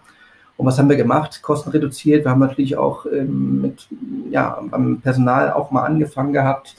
Und 0.58 0.68
was 0.68 0.78
haben 0.78 0.90
wir 0.90 0.98
gemacht? 0.98 1.42
Kosten 1.42 1.72
reduziert. 1.72 2.24
Wir 2.25 2.32
haben 2.32 2.40
natürlich 2.40 2.78
auch 2.78 3.06
ähm, 3.08 3.62
mit, 3.62 3.88
ja, 4.30 4.62
beim 4.70 5.01
Personal 5.01 5.51
auch 5.51 5.72
mal 5.72 5.84
angefangen 5.84 6.34
gehabt 6.34 6.75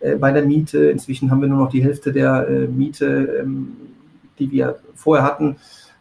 äh, 0.00 0.14
bei 0.14 0.30
der 0.30 0.44
Miete. 0.44 0.90
Inzwischen 0.90 1.30
haben 1.30 1.40
wir 1.40 1.48
nur 1.48 1.58
noch 1.58 1.70
die 1.70 1.82
Hälfte 1.82 2.12
der 2.12 2.46
äh, 2.48 2.66
Miete, 2.68 3.40
ähm, 3.40 3.76
die 4.38 4.50
wir 4.50 4.78
vorher 4.94 5.24
hatten, 5.24 5.56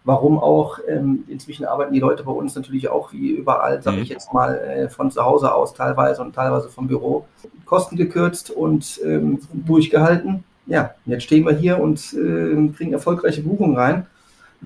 Warum 0.06 0.38
auch? 0.38 0.80
Ähm, 0.88 1.24
inzwischen 1.28 1.66
arbeiten 1.66 1.94
die 1.94 2.00
Leute 2.00 2.24
bei 2.24 2.32
uns 2.32 2.56
natürlich 2.56 2.90
auch 2.90 3.14
wie 3.14 3.32
überall, 3.32 3.82
sage 3.82 4.02
ich 4.02 4.10
mhm. 4.10 4.14
jetzt 4.14 4.34
mal, 4.34 4.56
äh, 4.58 4.90
von 4.90 5.12
zu 5.12 5.24
Hause 5.24 5.54
aus 5.54 5.74
teilweise 5.74 6.22
und 6.22 6.36
teilweise 6.36 6.70
vom 6.70 6.88
Büro. 6.88 7.26
Kosten 7.66 7.96
gekürzt 7.96 8.52
und 8.52 9.00
ähm, 9.06 9.40
durchgehalten. 9.54 10.44
Ja, 10.66 10.92
jetzt 11.06 11.24
stehen 11.24 11.46
wir 11.46 11.54
hier 11.54 11.80
und 11.80 12.14
äh, 12.14 12.70
kriegen 12.76 12.94
erfolgreiche 12.94 13.42
Buchungen 13.42 13.78
rein 13.78 14.06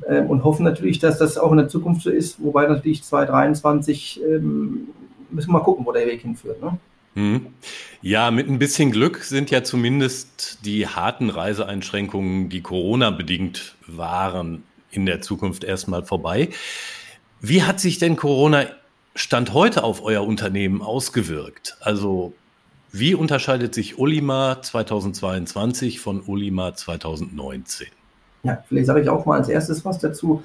ähm, 0.07 0.27
und 0.27 0.43
hoffen 0.43 0.63
natürlich, 0.63 0.99
dass 0.99 1.19
das 1.19 1.37
auch 1.37 1.51
in 1.51 1.57
der 1.57 1.67
Zukunft 1.67 2.01
so 2.01 2.09
ist. 2.09 2.43
Wobei 2.43 2.67
natürlich 2.67 3.03
2023 3.03 4.21
ähm, 4.23 4.87
müssen 5.29 5.49
wir 5.49 5.53
mal 5.53 5.63
gucken, 5.63 5.85
wo 5.85 5.91
der 5.91 6.07
Weg 6.07 6.21
hinführt. 6.21 6.61
Ne? 6.61 6.77
Mhm. 7.15 7.47
Ja, 8.01 8.31
mit 8.31 8.47
ein 8.47 8.59
bisschen 8.59 8.91
Glück 8.91 9.23
sind 9.23 9.49
ja 9.49 9.63
zumindest 9.63 10.59
die 10.65 10.87
harten 10.87 11.29
Reiseeinschränkungen, 11.29 12.49
die 12.49 12.61
Corona 12.61 13.09
bedingt 13.09 13.75
waren, 13.87 14.63
in 14.91 15.05
der 15.05 15.21
Zukunft 15.21 15.63
erstmal 15.63 16.03
vorbei. 16.03 16.49
Wie 17.41 17.63
hat 17.63 17.79
sich 17.79 17.99
denn 17.99 18.15
Corona 18.15 18.65
Stand 19.15 19.53
heute 19.53 19.83
auf 19.83 20.03
euer 20.03 20.25
Unternehmen 20.25 20.81
ausgewirkt? 20.81 21.77
Also 21.81 22.33
wie 22.91 23.15
unterscheidet 23.15 23.73
sich 23.73 23.99
Olimar 23.99 24.61
2022 24.61 25.99
von 25.99 26.23
Olimar 26.27 26.75
2019? 26.75 27.87
Ja, 28.43 28.63
vielleicht 28.67 28.87
sage 28.87 29.01
ich 29.01 29.09
auch 29.09 29.25
mal 29.25 29.39
als 29.39 29.49
erstes 29.49 29.83
was 29.83 29.99
dazu. 29.99 30.43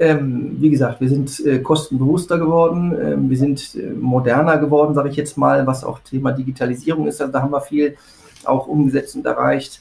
Ähm, 0.00 0.56
wie 0.60 0.70
gesagt, 0.70 1.00
wir 1.00 1.08
sind 1.08 1.44
äh, 1.44 1.58
kostenbewusster 1.58 2.38
geworden, 2.38 2.96
ähm, 3.00 3.30
wir 3.30 3.36
sind 3.36 3.74
äh, 3.74 3.90
moderner 3.90 4.58
geworden, 4.58 4.94
sage 4.94 5.08
ich 5.08 5.16
jetzt 5.16 5.36
mal, 5.36 5.66
was 5.66 5.82
auch 5.82 5.98
Thema 6.00 6.30
Digitalisierung 6.30 7.08
ist. 7.08 7.20
Also 7.20 7.32
da 7.32 7.42
haben 7.42 7.50
wir 7.50 7.60
viel 7.60 7.96
auch 8.44 8.68
umgesetzt 8.68 9.16
und 9.16 9.26
erreicht. 9.26 9.80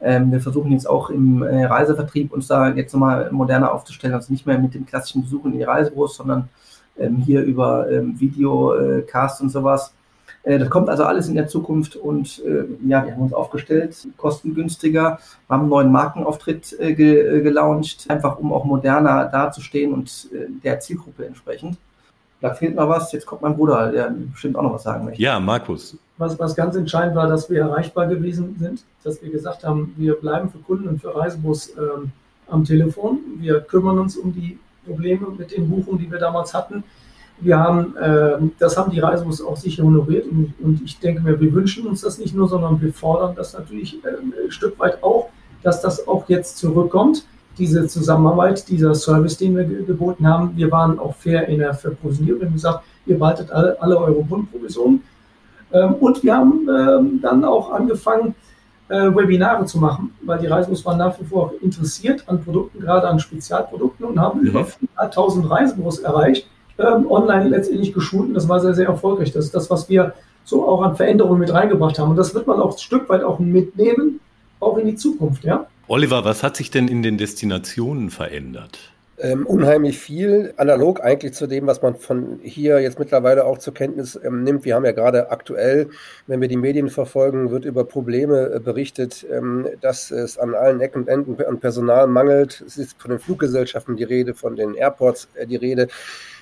Ähm, 0.00 0.30
wir 0.30 0.40
versuchen 0.40 0.72
jetzt 0.72 0.88
auch 0.88 1.10
im 1.10 1.42
äh, 1.42 1.64
Reisevertrieb 1.64 2.32
uns 2.32 2.46
da 2.46 2.68
jetzt 2.68 2.92
nochmal 2.92 3.30
moderner 3.32 3.72
aufzustellen, 3.72 4.14
also 4.14 4.32
nicht 4.32 4.46
mehr 4.46 4.58
mit 4.58 4.74
dem 4.74 4.86
klassischen 4.86 5.22
Besuchen 5.22 5.52
in 5.52 5.58
die 5.58 5.64
Reisebüros, 5.64 6.16
sondern 6.16 6.48
ähm, 6.98 7.16
hier 7.16 7.42
über 7.42 7.90
ähm, 7.90 8.18
Videocast 8.18 9.40
und 9.40 9.50
sowas. 9.50 9.92
Äh, 10.42 10.58
das 10.58 10.70
kommt 10.70 10.88
also 10.88 11.04
alles 11.04 11.28
in 11.28 11.34
der 11.34 11.48
Zukunft 11.48 11.96
und 11.96 12.42
äh, 12.44 12.64
ja, 12.86 13.04
wir 13.04 13.12
haben 13.12 13.22
uns 13.22 13.32
aufgestellt, 13.32 14.08
kostengünstiger, 14.16 15.18
haben 15.48 15.62
einen 15.62 15.68
neuen 15.68 15.92
Markenauftritt 15.92 16.78
äh, 16.78 16.94
ge 16.94 17.42
gelauncht, 17.42 18.06
einfach 18.08 18.38
um 18.38 18.52
auch 18.52 18.64
moderner 18.64 19.26
dazustehen 19.26 19.92
und 19.92 20.28
der 20.64 20.80
Zielgruppe 20.80 21.26
entsprechend. 21.26 21.76
Da 22.40 22.54
fehlt 22.54 22.76
noch 22.76 22.88
was. 22.88 23.12
Jetzt 23.12 23.26
kommt 23.26 23.42
mein 23.42 23.56
Bruder, 23.56 23.90
der 23.90 24.14
bestimmt 24.32 24.56
auch 24.56 24.62
noch 24.62 24.74
was 24.74 24.84
sagen 24.84 25.04
möchte. 25.04 25.20
Ja, 25.20 25.40
Markus. 25.40 25.96
Was, 26.18 26.38
was 26.38 26.54
ganz 26.54 26.76
entscheidend 26.76 27.16
war, 27.16 27.26
dass 27.26 27.50
wir 27.50 27.60
erreichbar 27.60 28.06
gewesen 28.06 28.56
sind, 28.58 28.84
dass 29.04 29.22
wir 29.22 29.30
gesagt 29.30 29.64
haben, 29.64 29.94
wir 29.96 30.14
bleiben 30.14 30.48
für 30.50 30.58
Kunden 30.58 30.88
und 30.88 31.00
für 31.00 31.14
Reisebus 31.14 31.70
ähm, 31.76 32.12
am 32.48 32.64
Telefon. 32.64 33.20
Wir 33.38 33.60
kümmern 33.60 33.98
uns 33.98 34.16
um 34.16 34.32
die 34.32 34.58
Probleme 34.86 35.28
mit 35.36 35.56
den 35.56 35.68
Buchungen, 35.68 35.98
die 35.98 36.10
wir 36.10 36.18
damals 36.18 36.54
hatten. 36.54 36.84
Wir 37.40 37.58
haben, 37.58 37.96
äh, 37.96 38.38
das 38.58 38.76
haben 38.76 38.90
die 38.90 38.98
Reisebus 38.98 39.40
auch 39.40 39.56
sicher 39.56 39.84
honoriert 39.84 40.26
und, 40.26 40.54
und, 40.60 40.82
ich 40.84 40.98
denke 40.98 41.22
mir, 41.22 41.40
wir 41.40 41.52
wünschen 41.52 41.86
uns 41.86 42.00
das 42.00 42.18
nicht 42.18 42.34
nur, 42.34 42.48
sondern 42.48 42.80
wir 42.80 42.92
fordern 42.92 43.36
das 43.36 43.52
natürlich 43.52 44.02
äh, 44.04 44.08
ein 44.08 44.50
Stück 44.50 44.76
weit 44.80 45.02
auch, 45.04 45.28
dass 45.62 45.80
das 45.80 46.08
auch 46.08 46.28
jetzt 46.28 46.58
zurückkommt, 46.58 47.24
diese 47.58 47.86
Zusammenarbeit, 47.86 48.68
dieser 48.68 48.94
Service, 48.94 49.36
den 49.36 49.56
wir 49.56 49.64
ge 49.64 49.84
geboten 49.84 50.26
haben. 50.26 50.52
Wir 50.56 50.70
waren 50.70 50.98
auch 50.98 51.14
fair 51.14 51.48
in 51.48 51.58
der 51.58 51.74
Verprovisionierung. 51.74 52.40
Wir 52.40 52.46
haben 52.46 52.54
gesagt, 52.54 52.84
ihr 53.06 53.18
behaltet 53.18 53.50
alle, 53.50 53.80
alle 53.80 53.98
eure 53.98 54.22
Bundprovisionen. 54.22 55.02
Ähm, 55.72 55.94
und 55.94 56.22
wir 56.22 56.36
haben 56.36 56.68
ähm, 56.68 57.20
dann 57.20 57.44
auch 57.44 57.70
angefangen, 57.72 58.34
äh, 58.88 59.14
Webinare 59.14 59.66
zu 59.66 59.78
machen, 59.78 60.14
weil 60.22 60.38
die 60.38 60.46
Reisebus 60.46 60.84
waren 60.86 60.98
nach 60.98 61.20
wie 61.20 61.24
vor 61.24 61.52
interessiert 61.60 62.24
an 62.26 62.42
Produkten, 62.42 62.80
gerade 62.80 63.06
an 63.06 63.18
Spezialprodukten 63.18 64.06
und 64.06 64.18
haben 64.18 64.40
über 64.40 64.66
4.500 64.96 65.50
Reisebüros 65.50 65.98
erreicht 65.98 66.46
ähm, 66.78 67.10
online 67.10 67.48
letztendlich 67.48 67.92
geschult 67.92 68.28
und 68.28 68.34
das 68.34 68.48
war 68.48 68.60
sehr, 68.60 68.74
sehr 68.74 68.86
erfolgreich. 68.86 69.32
Das 69.32 69.44
ist 69.44 69.54
das, 69.54 69.68
was 69.70 69.88
wir 69.88 70.14
so 70.44 70.66
auch 70.66 70.82
an 70.82 70.96
Veränderungen 70.96 71.40
mit 71.40 71.52
reingebracht 71.52 71.98
haben. 71.98 72.10
Und 72.10 72.16
das 72.16 72.34
wird 72.34 72.46
man 72.46 72.60
auch 72.60 72.72
ein 72.72 72.78
Stück 72.78 73.08
weit 73.08 73.22
auch 73.22 73.38
mitnehmen, 73.38 74.20
auch 74.60 74.78
in 74.78 74.86
die 74.86 74.94
Zukunft, 74.94 75.44
ja. 75.44 75.66
Oliver, 75.90 76.22
was 76.22 76.42
hat 76.42 76.54
sich 76.54 76.70
denn 76.70 76.86
in 76.86 77.02
den 77.02 77.16
Destinationen 77.16 78.10
verändert? 78.10 78.78
Ähm, 79.20 79.46
unheimlich 79.46 79.98
viel, 79.98 80.52
analog 80.58 81.00
eigentlich 81.02 81.32
zu 81.32 81.46
dem, 81.46 81.66
was 81.66 81.80
man 81.80 81.96
von 81.96 82.38
hier 82.42 82.78
jetzt 82.78 82.98
mittlerweile 82.98 83.46
auch 83.46 83.56
zur 83.56 83.72
Kenntnis 83.72 84.20
ähm, 84.22 84.44
nimmt. 84.44 84.66
Wir 84.66 84.74
haben 84.74 84.84
ja 84.84 84.92
gerade 84.92 85.30
aktuell, 85.30 85.88
wenn 86.26 86.42
wir 86.42 86.46
die 86.46 86.58
Medien 86.58 86.90
verfolgen, 86.90 87.50
wird 87.50 87.64
über 87.64 87.84
Probleme 87.84 88.52
äh, 88.54 88.60
berichtet, 88.60 89.26
ähm, 89.32 89.66
dass 89.80 90.10
es 90.10 90.36
an 90.36 90.54
allen 90.54 90.80
Ecken 90.82 91.02
und 91.02 91.08
Enden 91.08 91.42
an 91.42 91.58
Personal 91.58 92.06
mangelt. 92.06 92.62
Es 92.64 92.76
ist 92.76 93.00
von 93.00 93.10
den 93.10 93.18
Fluggesellschaften 93.18 93.96
die 93.96 94.04
Rede, 94.04 94.34
von 94.34 94.56
den 94.56 94.74
Airports 94.74 95.28
äh, 95.34 95.46
die 95.46 95.56
Rede. 95.56 95.88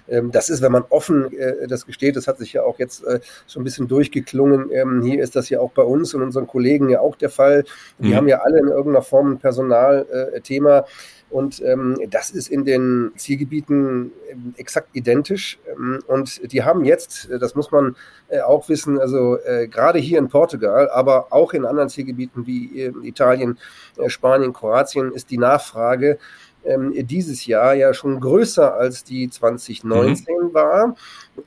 Ähm, 0.09 0.33
das 0.33 0.49
ist, 0.49 0.63
wenn 0.63 0.73
man 0.73 0.85
offen 0.91 1.33
äh, 1.33 1.67
das 1.67 1.87
gesteht, 1.87 2.17
das 2.17 2.27
hat 2.27 2.39
sich 2.39 2.53
ja 2.53 2.63
auch 2.63 2.79
jetzt 2.79 3.05
äh, 3.05 3.21
schon 3.47 3.63
ein 3.63 3.65
bisschen 3.65 3.89
durchgeklungen. 3.89 4.71
Ähm, 4.73 5.03
hier 5.03 5.23
ist 5.23 5.37
das 5.37 5.49
ja 5.49 5.61
auch 5.61 5.73
bei 5.73 5.83
uns 5.83 6.15
und 6.15 6.23
unseren 6.23 6.47
Kollegen 6.47 6.89
ja 6.89 7.01
auch 7.01 7.17
der 7.17 7.31
Fall. 7.31 7.65
Die 7.99 8.09
mhm. 8.09 8.15
haben 8.15 8.29
ja 8.29 8.39
alle 8.39 8.59
in 8.59 8.69
irgendeiner 8.69 9.03
Form 9.03 9.33
ein 9.33 9.39
Personalthema. 9.39 10.79
Äh, 10.79 10.83
und 11.29 11.61
ähm, 11.63 11.99
das 12.09 12.31
ist 12.31 12.49
in 12.49 12.65
den 12.65 13.11
Zielgebieten 13.17 14.13
ähm, 14.31 14.55
exakt 14.57 14.91
identisch. 14.93 15.59
Ähm, 15.69 15.99
und 16.07 16.53
die 16.53 16.63
haben 16.63 16.85
jetzt, 16.85 17.29
äh, 17.31 17.41
das 17.41 17.57
muss 17.57 17.73
man 17.73 17.97
äh, 18.29 18.41
auch 18.41 18.69
wissen, 18.69 19.01
also 19.01 19.37
äh, 19.39 19.67
gerade 19.67 19.99
hier 19.99 20.19
in 20.19 20.29
Portugal, 20.29 20.89
aber 20.89 21.33
auch 21.33 21.53
in 21.53 21.65
anderen 21.65 21.89
Zielgebieten 21.89 22.47
wie 22.47 22.81
äh, 22.81 22.93
Italien, 23.03 23.59
Spanien, 24.07 24.53
Kroatien, 24.53 25.13
ist 25.13 25.31
die 25.31 25.39
Nachfrage 25.39 26.19
ähm, 26.67 26.93
dieses 27.07 27.47
Jahr 27.47 27.75
ja 27.75 27.95
schon 27.95 28.21
größer 28.21 28.75
als 28.75 29.05
die 29.05 29.29
2019 29.29 30.35
mhm. 30.35 30.55
war. 30.55 30.97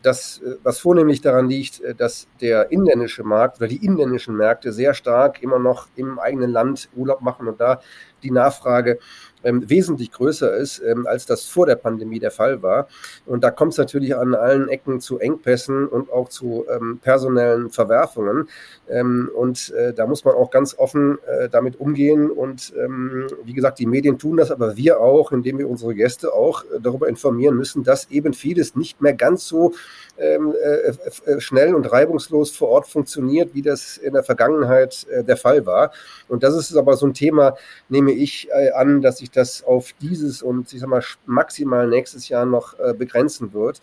Das, 0.02 0.42
äh, 0.44 0.56
was 0.64 0.80
vornehmlich 0.80 1.22
daran 1.22 1.50
liegt, 1.50 1.82
äh, 1.82 1.96
dass 1.96 2.28
der 2.42 2.72
inländische 2.72 3.24
Markt 3.24 3.58
oder 3.58 3.68
die 3.68 3.84
inländischen 3.86 4.36
Märkte 4.36 4.72
sehr 4.72 4.94
stark 4.94 5.42
immer 5.42 5.60
noch 5.60 5.88
im 5.96 6.20
eigenen 6.20 6.52
Land 6.52 6.90
Urlaub 6.96 7.22
machen 7.22 7.48
und 7.48 7.60
da 7.60 7.82
die 8.24 8.32
Nachfrage 8.32 9.00
ähm, 9.44 9.70
wesentlich 9.70 10.12
größer 10.12 10.56
ist, 10.56 10.80
ähm, 10.80 11.08
als 11.08 11.26
das 11.26 11.46
vor 11.46 11.66
der 11.66 11.76
Pandemie 11.76 12.20
der 12.20 12.32
Fall 12.32 12.62
war. 12.62 12.88
Und 13.26 13.44
da 13.44 13.52
kommt 13.52 13.74
es 13.74 13.78
natürlich 13.78 14.16
an 14.16 14.36
allen 14.36 14.68
Ecken 14.68 15.00
zu 15.00 15.20
Engpässen 15.20 15.88
und 15.88 16.12
auch 16.12 16.30
zu 16.30 16.66
ähm, 16.70 17.00
personellen 17.02 17.70
Verwerfungen. 17.70 18.50
Ähm, 18.90 19.30
und 19.34 19.72
äh, 19.72 19.94
da 19.94 20.08
muss 20.08 20.26
man 20.26 20.36
auch 20.36 20.52
ganz 20.52 20.78
offen 20.78 21.20
äh, 21.26 21.50
damit 21.50 21.80
umgehen. 21.80 22.30
Und 22.30 22.74
ähm, 22.78 23.28
wie 23.44 23.54
gesagt, 23.54 23.80
die 23.80 23.86
Medien 23.86 24.18
tun 24.18 24.38
das, 24.38 24.52
aber 24.52 24.76
wir 24.76 25.00
auch, 25.00 25.32
indem 25.32 25.58
wir 25.58 25.70
unsere 25.70 25.96
Gäste 25.96 26.34
auch 26.34 26.64
äh, 26.64 26.80
darüber 26.82 27.08
informieren 27.08 27.56
müssen, 27.56 27.84
dass 27.84 28.10
eben 28.12 28.34
vieles 28.34 28.76
nicht 28.76 29.02
mehr 29.02 29.14
ganz 29.14 29.48
so 29.48 29.74
ähm, 30.18 30.54
äh, 30.62 31.32
äh, 31.32 31.40
schnell 31.40 31.74
und 31.76 31.90
reibungslos 31.90 32.52
vor 32.52 32.70
Ort 32.70 32.88
funktioniert, 32.88 33.54
wie 33.54 33.62
das 33.62 33.98
in 33.98 34.14
der 34.14 34.24
Vergangenheit 34.24 35.08
der 35.10 35.38
Fall 35.38 35.66
war. 35.66 35.92
Und 36.28 36.44
das 36.44 36.56
ist 36.56 36.76
aber 36.76 36.96
so 36.98 37.06
ein 37.06 37.14
Thema, 37.14 37.56
nehme 37.88 38.09
ich 38.12 38.50
äh, 38.52 38.72
an, 38.72 39.02
dass 39.02 39.20
sich 39.20 39.32
das 39.32 39.64
auf 39.64 39.94
dieses 40.02 40.42
und 40.42 40.72
ich 40.74 40.80
sag 40.80 40.90
mal 40.90 41.04
maximal 41.26 41.88
nächstes 41.88 42.30
Jahr 42.30 42.46
noch 42.46 42.78
äh, 42.80 42.94
begrenzen 42.94 43.54
wird 43.54 43.82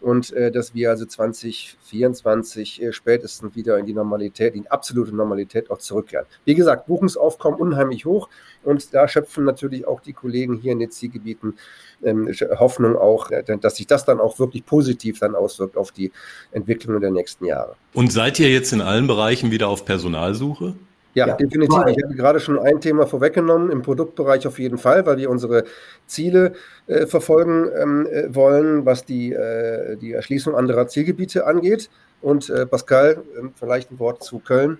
und 0.00 0.32
äh, 0.32 0.50
dass 0.50 0.74
wir 0.74 0.90
also 0.90 1.06
2024 1.06 2.82
äh, 2.82 2.92
spätestens 2.92 3.56
wieder 3.56 3.78
in 3.78 3.86
die 3.86 3.94
Normalität, 3.94 4.54
in 4.54 4.62
die 4.62 4.70
absolute 4.70 5.14
Normalität 5.14 5.70
auch 5.70 5.78
zurückkehren. 5.78 6.26
Wie 6.44 6.54
gesagt, 6.54 6.86
Buchungsaufkommen 6.86 7.58
unheimlich 7.58 8.04
hoch 8.04 8.28
und 8.62 8.92
da 8.94 9.08
schöpfen 9.08 9.44
natürlich 9.44 9.86
auch 9.86 10.00
die 10.00 10.12
Kollegen 10.12 10.56
hier 10.56 10.72
in 10.72 10.80
den 10.80 10.90
Zielgebieten 10.90 11.54
ähm, 12.02 12.30
Hoffnung 12.58 12.96
auch, 12.96 13.30
äh, 13.30 13.42
dass 13.60 13.76
sich 13.76 13.86
das 13.86 14.04
dann 14.04 14.20
auch 14.20 14.38
wirklich 14.38 14.66
positiv 14.66 15.18
dann 15.18 15.34
auswirkt 15.34 15.76
auf 15.76 15.92
die 15.92 16.12
Entwicklung 16.52 17.00
der 17.00 17.10
nächsten 17.10 17.46
Jahre. 17.46 17.76
Und 17.94 18.12
seid 18.12 18.38
ihr 18.38 18.50
jetzt 18.50 18.72
in 18.72 18.82
allen 18.82 19.06
Bereichen 19.06 19.50
wieder 19.50 19.68
auf 19.68 19.84
Personalsuche? 19.84 20.74
Ja, 21.16 21.28
ja, 21.28 21.34
definitiv. 21.34 21.78
Ich 21.86 22.04
habe 22.04 22.14
gerade 22.14 22.40
schon 22.40 22.58
ein 22.58 22.78
Thema 22.82 23.06
vorweggenommen, 23.06 23.70
im 23.70 23.80
Produktbereich 23.80 24.46
auf 24.46 24.58
jeden 24.58 24.76
Fall, 24.76 25.06
weil 25.06 25.16
wir 25.16 25.30
unsere 25.30 25.64
Ziele 26.06 26.52
äh, 26.88 27.06
verfolgen 27.06 27.70
ähm, 27.74 28.06
äh, 28.06 28.34
wollen, 28.34 28.84
was 28.84 29.06
die, 29.06 29.32
äh, 29.32 29.96
die 29.96 30.12
Erschließung 30.12 30.54
anderer 30.54 30.88
Zielgebiete 30.88 31.46
angeht. 31.46 31.88
Und 32.20 32.50
äh, 32.50 32.66
Pascal, 32.66 33.22
ähm, 33.38 33.52
vielleicht 33.58 33.90
ein 33.90 33.98
Wort 33.98 34.24
zu 34.24 34.40
Köln. 34.40 34.78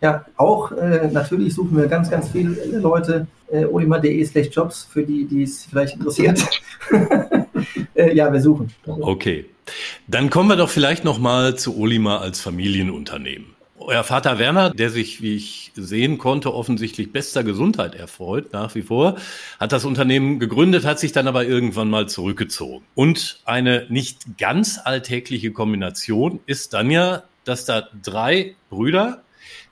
Ja, 0.00 0.24
auch 0.36 0.70
äh, 0.70 1.08
natürlich 1.10 1.52
suchen 1.54 1.76
wir 1.76 1.88
ganz, 1.88 2.08
ganz 2.08 2.28
viele 2.28 2.54
Leute. 2.78 3.26
Äh, 3.50 3.64
olimar.de 3.64 4.24
slash 4.24 4.50
Jobs, 4.52 4.84
für 4.84 5.02
die, 5.02 5.24
die 5.24 5.42
es 5.42 5.64
vielleicht 5.64 5.96
interessiert. 5.96 6.48
ja, 7.96 8.32
wir 8.32 8.40
suchen. 8.40 8.72
Okay. 8.86 9.46
Dann 10.06 10.30
kommen 10.30 10.48
wir 10.48 10.56
doch 10.56 10.70
vielleicht 10.70 11.04
nochmal 11.04 11.56
zu 11.56 11.76
Olimar 11.76 12.20
als 12.20 12.40
Familienunternehmen. 12.40 13.56
Euer 13.86 14.04
Vater 14.04 14.38
Werner, 14.38 14.70
der 14.70 14.90
sich, 14.90 15.22
wie 15.22 15.34
ich 15.34 15.72
sehen 15.74 16.18
konnte, 16.18 16.54
offensichtlich 16.54 17.12
bester 17.12 17.44
Gesundheit 17.44 17.94
erfreut, 17.94 18.52
nach 18.52 18.74
wie 18.74 18.82
vor, 18.82 19.16
hat 19.58 19.72
das 19.72 19.84
Unternehmen 19.84 20.38
gegründet, 20.38 20.84
hat 20.84 20.98
sich 20.98 21.12
dann 21.12 21.28
aber 21.28 21.44
irgendwann 21.44 21.90
mal 21.90 22.08
zurückgezogen. 22.08 22.84
Und 22.94 23.40
eine 23.44 23.86
nicht 23.88 24.38
ganz 24.38 24.80
alltägliche 24.82 25.52
Kombination 25.52 26.40
ist 26.46 26.74
dann 26.74 26.90
ja, 26.90 27.24
dass 27.44 27.64
da 27.64 27.88
drei 28.02 28.54
Brüder, 28.70 29.22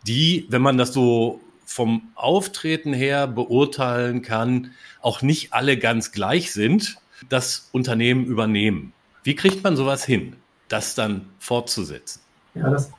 die, 0.07 0.47
wenn 0.49 0.62
man 0.62 0.79
das 0.79 0.93
so 0.93 1.40
vom 1.64 2.11
Auftreten 2.17 2.93
her 2.93 3.26
beurteilen 3.26 4.23
kann, 4.23 4.73
auch 5.00 5.23
nicht 5.23 5.52
alle 5.52 5.79
ganz 5.79 6.12
gleich 6.12 6.52
sind, 6.52 6.97
das 7.29 7.69
Unternehmen 7.73 8.25
übernehmen. 8.25 8.93
Wie 9.23 9.35
kriegt 9.35 9.62
man 9.62 9.76
sowas 9.76 10.05
hin, 10.05 10.37
das 10.69 10.95
dann 10.95 11.26
fortzusetzen? 11.38 12.21
Ja, 12.55 12.71
das 12.71 12.90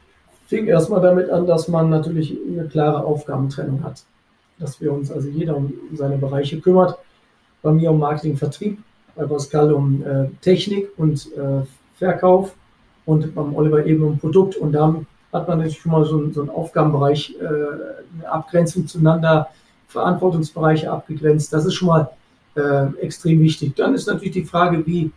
fing 0.51 0.67
erstmal 0.67 0.99
damit 0.99 1.29
an, 1.29 1.47
dass 1.47 1.69
man 1.69 1.89
natürlich 1.89 2.37
eine 2.45 2.67
klare 2.67 3.05
Aufgabentrennung 3.05 3.81
hat. 3.85 4.03
Dass 4.59 4.81
wir 4.81 4.91
uns 4.91 5.09
also 5.09 5.29
jeder 5.29 5.55
um 5.55 5.73
seine 5.93 6.17
Bereiche 6.17 6.59
kümmert. 6.59 6.97
Bei 7.61 7.71
mir 7.71 7.89
um 7.89 7.99
Marketing, 7.99 8.35
Vertrieb, 8.35 8.77
bei 9.15 9.23
Pascal 9.25 9.71
um 9.71 10.03
äh, 10.05 10.27
Technik 10.41 10.89
und 10.97 11.25
äh, 11.37 11.65
Verkauf 11.97 12.53
und 13.05 13.33
beim 13.33 13.55
Oliver 13.55 13.85
eben 13.85 14.03
um 14.03 14.19
Produkt. 14.19 14.57
Und 14.57 14.73
dann 14.73 15.07
hat 15.31 15.47
man 15.47 15.59
natürlich 15.59 15.79
schon 15.79 15.93
mal 15.93 16.03
so, 16.03 16.17
einen, 16.17 16.33
so 16.33 16.41
einen 16.41 16.49
Aufgabenbereich, 16.49 17.33
äh, 17.39 17.45
eine 17.45 18.29
Abgrenzung 18.29 18.85
zueinander, 18.87 19.47
Verantwortungsbereiche 19.87 20.91
abgegrenzt. 20.91 21.53
Das 21.53 21.65
ist 21.65 21.75
schon 21.75 21.87
mal 21.87 22.09
äh, 22.55 22.87
extrem 22.99 23.39
wichtig. 23.39 23.77
Dann 23.77 23.95
ist 23.95 24.05
natürlich 24.05 24.33
die 24.33 24.43
Frage, 24.43 24.85
wie, 24.85 25.11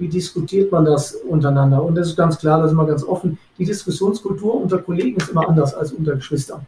wie 0.00 0.08
diskutiert 0.08 0.72
man 0.72 0.84
das 0.84 1.14
untereinander? 1.14 1.82
Und 1.82 1.94
das 1.94 2.08
ist 2.08 2.16
ganz 2.16 2.38
klar, 2.38 2.58
das 2.58 2.68
ist 2.68 2.72
immer 2.72 2.86
ganz 2.86 3.04
offen. 3.04 3.38
Die 3.58 3.64
Diskussionskultur 3.64 4.54
unter 4.54 4.78
Kollegen 4.78 5.18
ist 5.18 5.28
immer 5.28 5.48
anders 5.48 5.74
als 5.74 5.92
unter 5.92 6.16
Geschwistern. 6.16 6.66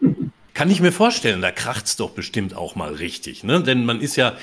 Kann 0.54 0.70
ich 0.70 0.80
mir 0.80 0.92
vorstellen, 0.92 1.42
da 1.42 1.50
kracht's 1.50 1.96
doch 1.96 2.10
bestimmt 2.10 2.56
auch 2.56 2.76
mal 2.76 2.92
richtig, 2.92 3.42
ne? 3.42 3.60
Denn 3.60 3.84
man 3.84 4.00
ist 4.00 4.14
ja 4.14 4.34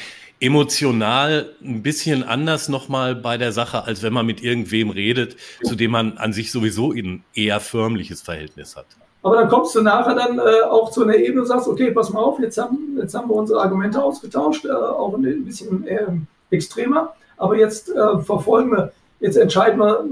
emotional 0.41 1.53
ein 1.63 1.83
bisschen 1.83 2.23
anders 2.23 2.67
nochmal 2.67 3.15
bei 3.15 3.37
der 3.37 3.51
Sache, 3.51 3.85
als 3.85 4.01
wenn 4.01 4.11
man 4.11 4.25
mit 4.25 4.43
irgendwem 4.43 4.89
redet, 4.89 5.37
zu 5.63 5.75
dem 5.75 5.91
man 5.91 6.17
an 6.17 6.33
sich 6.33 6.51
sowieso 6.51 6.91
ein 6.91 7.23
eher 7.33 7.59
förmliches 7.59 8.21
Verhältnis 8.21 8.75
hat. 8.75 8.87
Aber 9.23 9.35
dann 9.35 9.49
kommst 9.49 9.75
du 9.75 9.81
nachher 9.81 10.15
dann 10.15 10.39
äh, 10.39 10.63
auch 10.67 10.89
zu 10.89 11.03
einer 11.03 11.15
Ebene 11.15 11.41
und 11.41 11.47
sagst, 11.47 11.67
okay, 11.67 11.91
pass 11.91 12.11
mal 12.11 12.21
auf, 12.21 12.39
jetzt 12.39 12.57
haben, 12.57 12.97
jetzt 12.99 13.13
haben 13.13 13.29
wir 13.29 13.35
unsere 13.35 13.61
Argumente 13.61 14.03
ausgetauscht, 14.03 14.65
äh, 14.65 14.71
auch 14.71 15.13
ein 15.13 15.45
bisschen 15.45 15.85
äh, 15.85 16.07
extremer, 16.49 17.13
aber 17.41 17.57
jetzt 17.57 17.89
äh, 17.89 18.19
verfolgen 18.19 18.71
wir, 18.71 18.91
jetzt 19.19 19.35
entscheiden 19.35 19.79
wir 19.79 20.05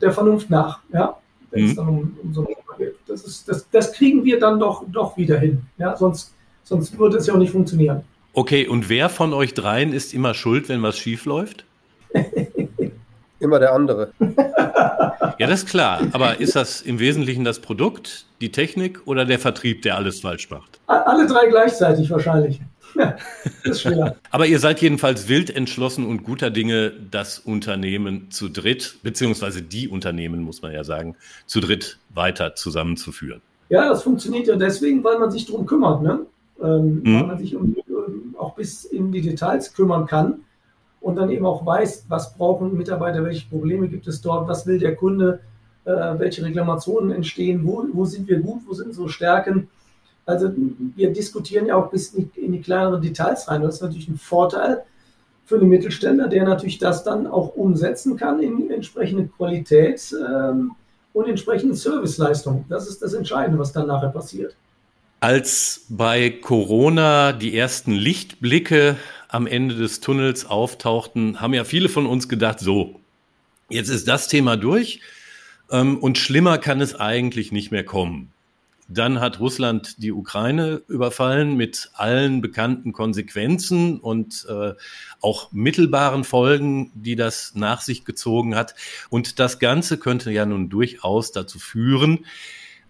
der 0.00 0.12
Vernunft 0.12 0.48
nach, 0.48 0.78
ja, 0.92 1.16
wenn 1.50 1.64
es 1.64 1.72
mhm. 1.72 1.76
dann 1.76 1.88
um, 1.88 2.18
um 2.22 2.34
so 2.34 2.48
geht. 2.78 2.94
Das, 3.06 3.24
ist, 3.24 3.48
das, 3.48 3.68
das 3.70 3.92
kriegen 3.92 4.24
wir 4.24 4.38
dann 4.38 4.58
doch, 4.58 4.84
doch 4.90 5.16
wieder 5.16 5.38
hin, 5.38 5.62
ja, 5.76 5.96
sonst, 5.96 6.32
sonst 6.62 6.98
würde 6.98 7.18
es 7.18 7.26
ja 7.26 7.34
auch 7.34 7.38
nicht 7.38 7.52
funktionieren. 7.52 8.02
Okay, 8.32 8.66
und 8.66 8.88
wer 8.88 9.08
von 9.08 9.34
euch 9.34 9.54
dreien 9.54 9.92
ist 9.92 10.14
immer 10.14 10.34
schuld, 10.34 10.68
wenn 10.68 10.82
was 10.82 10.96
schief 10.96 11.26
läuft? 11.26 11.64
immer 13.40 13.58
der 13.58 13.72
andere. 13.74 14.12
Ja, 15.38 15.48
das 15.48 15.64
ist 15.64 15.70
klar. 15.70 16.02
Aber 16.12 16.38
ist 16.38 16.54
das 16.54 16.82
im 16.82 17.00
Wesentlichen 17.00 17.42
das 17.42 17.58
Produkt, 17.58 18.26
die 18.40 18.52
Technik 18.52 19.00
oder 19.06 19.24
der 19.24 19.40
Vertrieb, 19.40 19.82
der 19.82 19.96
alles 19.96 20.20
falsch 20.20 20.50
macht? 20.50 20.78
Alle 20.86 21.26
drei 21.26 21.48
gleichzeitig 21.48 22.10
wahrscheinlich. 22.10 22.60
das 23.64 23.64
ist 23.64 23.82
schwer. 23.82 24.16
Aber 24.30 24.46
ihr 24.46 24.58
seid 24.58 24.80
jedenfalls 24.80 25.28
wild 25.28 25.54
entschlossen 25.54 26.06
und 26.06 26.24
guter 26.24 26.50
Dinge, 26.50 26.92
das 27.10 27.38
Unternehmen 27.38 28.30
zu 28.30 28.48
dritt, 28.48 28.96
beziehungsweise 29.02 29.62
die 29.62 29.88
Unternehmen, 29.88 30.42
muss 30.42 30.62
man 30.62 30.72
ja 30.72 30.84
sagen, 30.84 31.16
zu 31.46 31.60
dritt 31.60 31.98
weiter 32.10 32.54
zusammenzuführen. 32.54 33.40
Ja, 33.68 33.88
das 33.88 34.02
funktioniert 34.02 34.46
ja 34.46 34.56
deswegen, 34.56 35.02
weil 35.02 35.18
man 35.18 35.30
sich 35.30 35.46
darum 35.46 35.66
kümmert. 35.66 36.02
Ne? 36.02 36.26
Ähm, 36.62 37.02
mhm. 37.02 37.14
Weil 37.14 37.26
man 37.26 37.38
sich 37.38 37.56
um, 37.56 37.74
um, 37.88 38.34
auch 38.38 38.54
bis 38.54 38.84
in 38.84 39.12
die 39.12 39.22
Details 39.22 39.72
kümmern 39.74 40.06
kann 40.06 40.40
und 41.00 41.16
dann 41.16 41.30
eben 41.30 41.46
auch 41.46 41.64
weiß, 41.64 42.06
was 42.08 42.34
brauchen 42.34 42.76
Mitarbeiter, 42.76 43.24
welche 43.24 43.48
Probleme 43.48 43.88
gibt 43.88 44.06
es 44.06 44.20
dort, 44.20 44.48
was 44.48 44.66
will 44.66 44.78
der 44.78 44.94
Kunde, 44.94 45.40
äh, 45.84 45.90
welche 45.90 46.44
Reklamationen 46.44 47.10
entstehen, 47.10 47.62
wo, 47.64 47.84
wo 47.92 48.04
sind 48.04 48.28
wir 48.28 48.40
gut, 48.40 48.62
wo 48.66 48.74
sind 48.74 48.94
so 48.94 49.08
Stärken. 49.08 49.68
Also 50.24 50.52
wir 50.94 51.12
diskutieren 51.12 51.66
ja 51.66 51.76
auch 51.76 51.90
bis 51.90 52.14
in 52.14 52.30
die, 52.34 52.40
in 52.40 52.52
die 52.52 52.60
kleineren 52.60 53.02
Details 53.02 53.48
rein. 53.48 53.62
Das 53.62 53.76
ist 53.76 53.82
natürlich 53.82 54.08
ein 54.08 54.18
Vorteil 54.18 54.84
für 55.44 55.58
den 55.58 55.68
Mittelständler, 55.68 56.28
der 56.28 56.44
natürlich 56.44 56.78
das 56.78 57.04
dann 57.04 57.26
auch 57.26 57.54
umsetzen 57.56 58.16
kann 58.16 58.40
in 58.40 58.70
entsprechende 58.70 59.26
Qualität 59.26 60.14
ähm, 60.26 60.72
und 61.12 61.28
entsprechende 61.28 61.74
Serviceleistung. 61.74 62.64
Das 62.68 62.88
ist 62.88 63.02
das 63.02 63.14
Entscheidende, 63.14 63.58
was 63.58 63.72
dann 63.72 63.88
nachher 63.88 64.10
passiert. 64.10 64.54
Als 65.20 65.86
bei 65.88 66.30
Corona 66.30 67.32
die 67.32 67.56
ersten 67.56 67.92
Lichtblicke 67.92 68.96
am 69.28 69.46
Ende 69.46 69.74
des 69.76 70.00
Tunnels 70.00 70.46
auftauchten, 70.46 71.40
haben 71.40 71.54
ja 71.54 71.64
viele 71.64 71.88
von 71.88 72.06
uns 72.06 72.28
gedacht, 72.28 72.60
so, 72.60 73.00
jetzt 73.68 73.88
ist 73.88 74.08
das 74.08 74.28
Thema 74.28 74.56
durch 74.56 75.00
ähm, 75.70 75.98
und 75.98 76.18
schlimmer 76.18 76.58
kann 76.58 76.80
es 76.80 76.94
eigentlich 76.94 77.52
nicht 77.52 77.70
mehr 77.70 77.84
kommen. 77.84 78.32
Dann 78.88 79.20
hat 79.20 79.40
Russland 79.40 80.02
die 80.02 80.12
Ukraine 80.12 80.82
überfallen 80.88 81.56
mit 81.56 81.90
allen 81.94 82.40
bekannten 82.40 82.92
Konsequenzen 82.92 83.98
und 83.98 84.46
äh, 84.48 84.74
auch 85.20 85.52
mittelbaren 85.52 86.24
Folgen, 86.24 86.90
die 86.94 87.16
das 87.16 87.54
nach 87.54 87.80
sich 87.80 88.04
gezogen 88.04 88.54
hat. 88.54 88.74
Und 89.08 89.38
das 89.38 89.58
Ganze 89.58 89.98
könnte 89.98 90.30
ja 90.30 90.44
nun 90.44 90.68
durchaus 90.68 91.32
dazu 91.32 91.58
führen, 91.58 92.26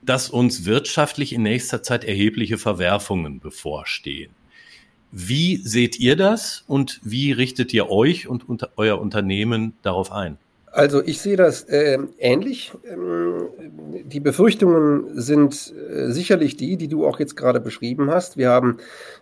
dass 0.03 0.29
uns 0.31 0.65
wirtschaftlich 0.65 1.33
in 1.33 1.43
nächster 1.43 1.83
Zeit 1.83 2.05
erhebliche 2.05 2.59
Verwerfungen 2.59 3.39
bevorstehen. 3.39 4.33
Wie 5.13 5.59
seht 5.59 6.01
ihr 6.01 6.17
das 6.17 6.65
und 6.67 6.99
wie 7.05 7.33
richtet 7.33 7.73
ihr 7.75 7.91
euch 7.91 8.27
und 8.27 8.49
unter, 8.49 8.71
euer 8.77 8.99
Unternehmen 9.01 9.75
darauf 9.83 10.11
ein? 10.11 10.39
Also 10.73 11.03
ich 11.05 11.21
sehe 11.21 11.37
das 11.37 11.65
äh, 11.65 11.99
ähnlich. 12.19 12.73
Ähm, 12.91 13.51
die 14.05 14.21
Befürchtungen 14.21 15.21
sind 15.21 15.73
äh, 15.73 16.11
sicherlich 16.11 16.57
die, 16.57 16.79
die 16.79 16.89
du 16.89 17.07
auch 17.07 17.21
jetzt 17.21 17.37
gerade 17.37 17.61
beschrieben 17.61 18.11
hast. 18.11 18.39
Wir 18.39 18.49
haben 18.49 18.79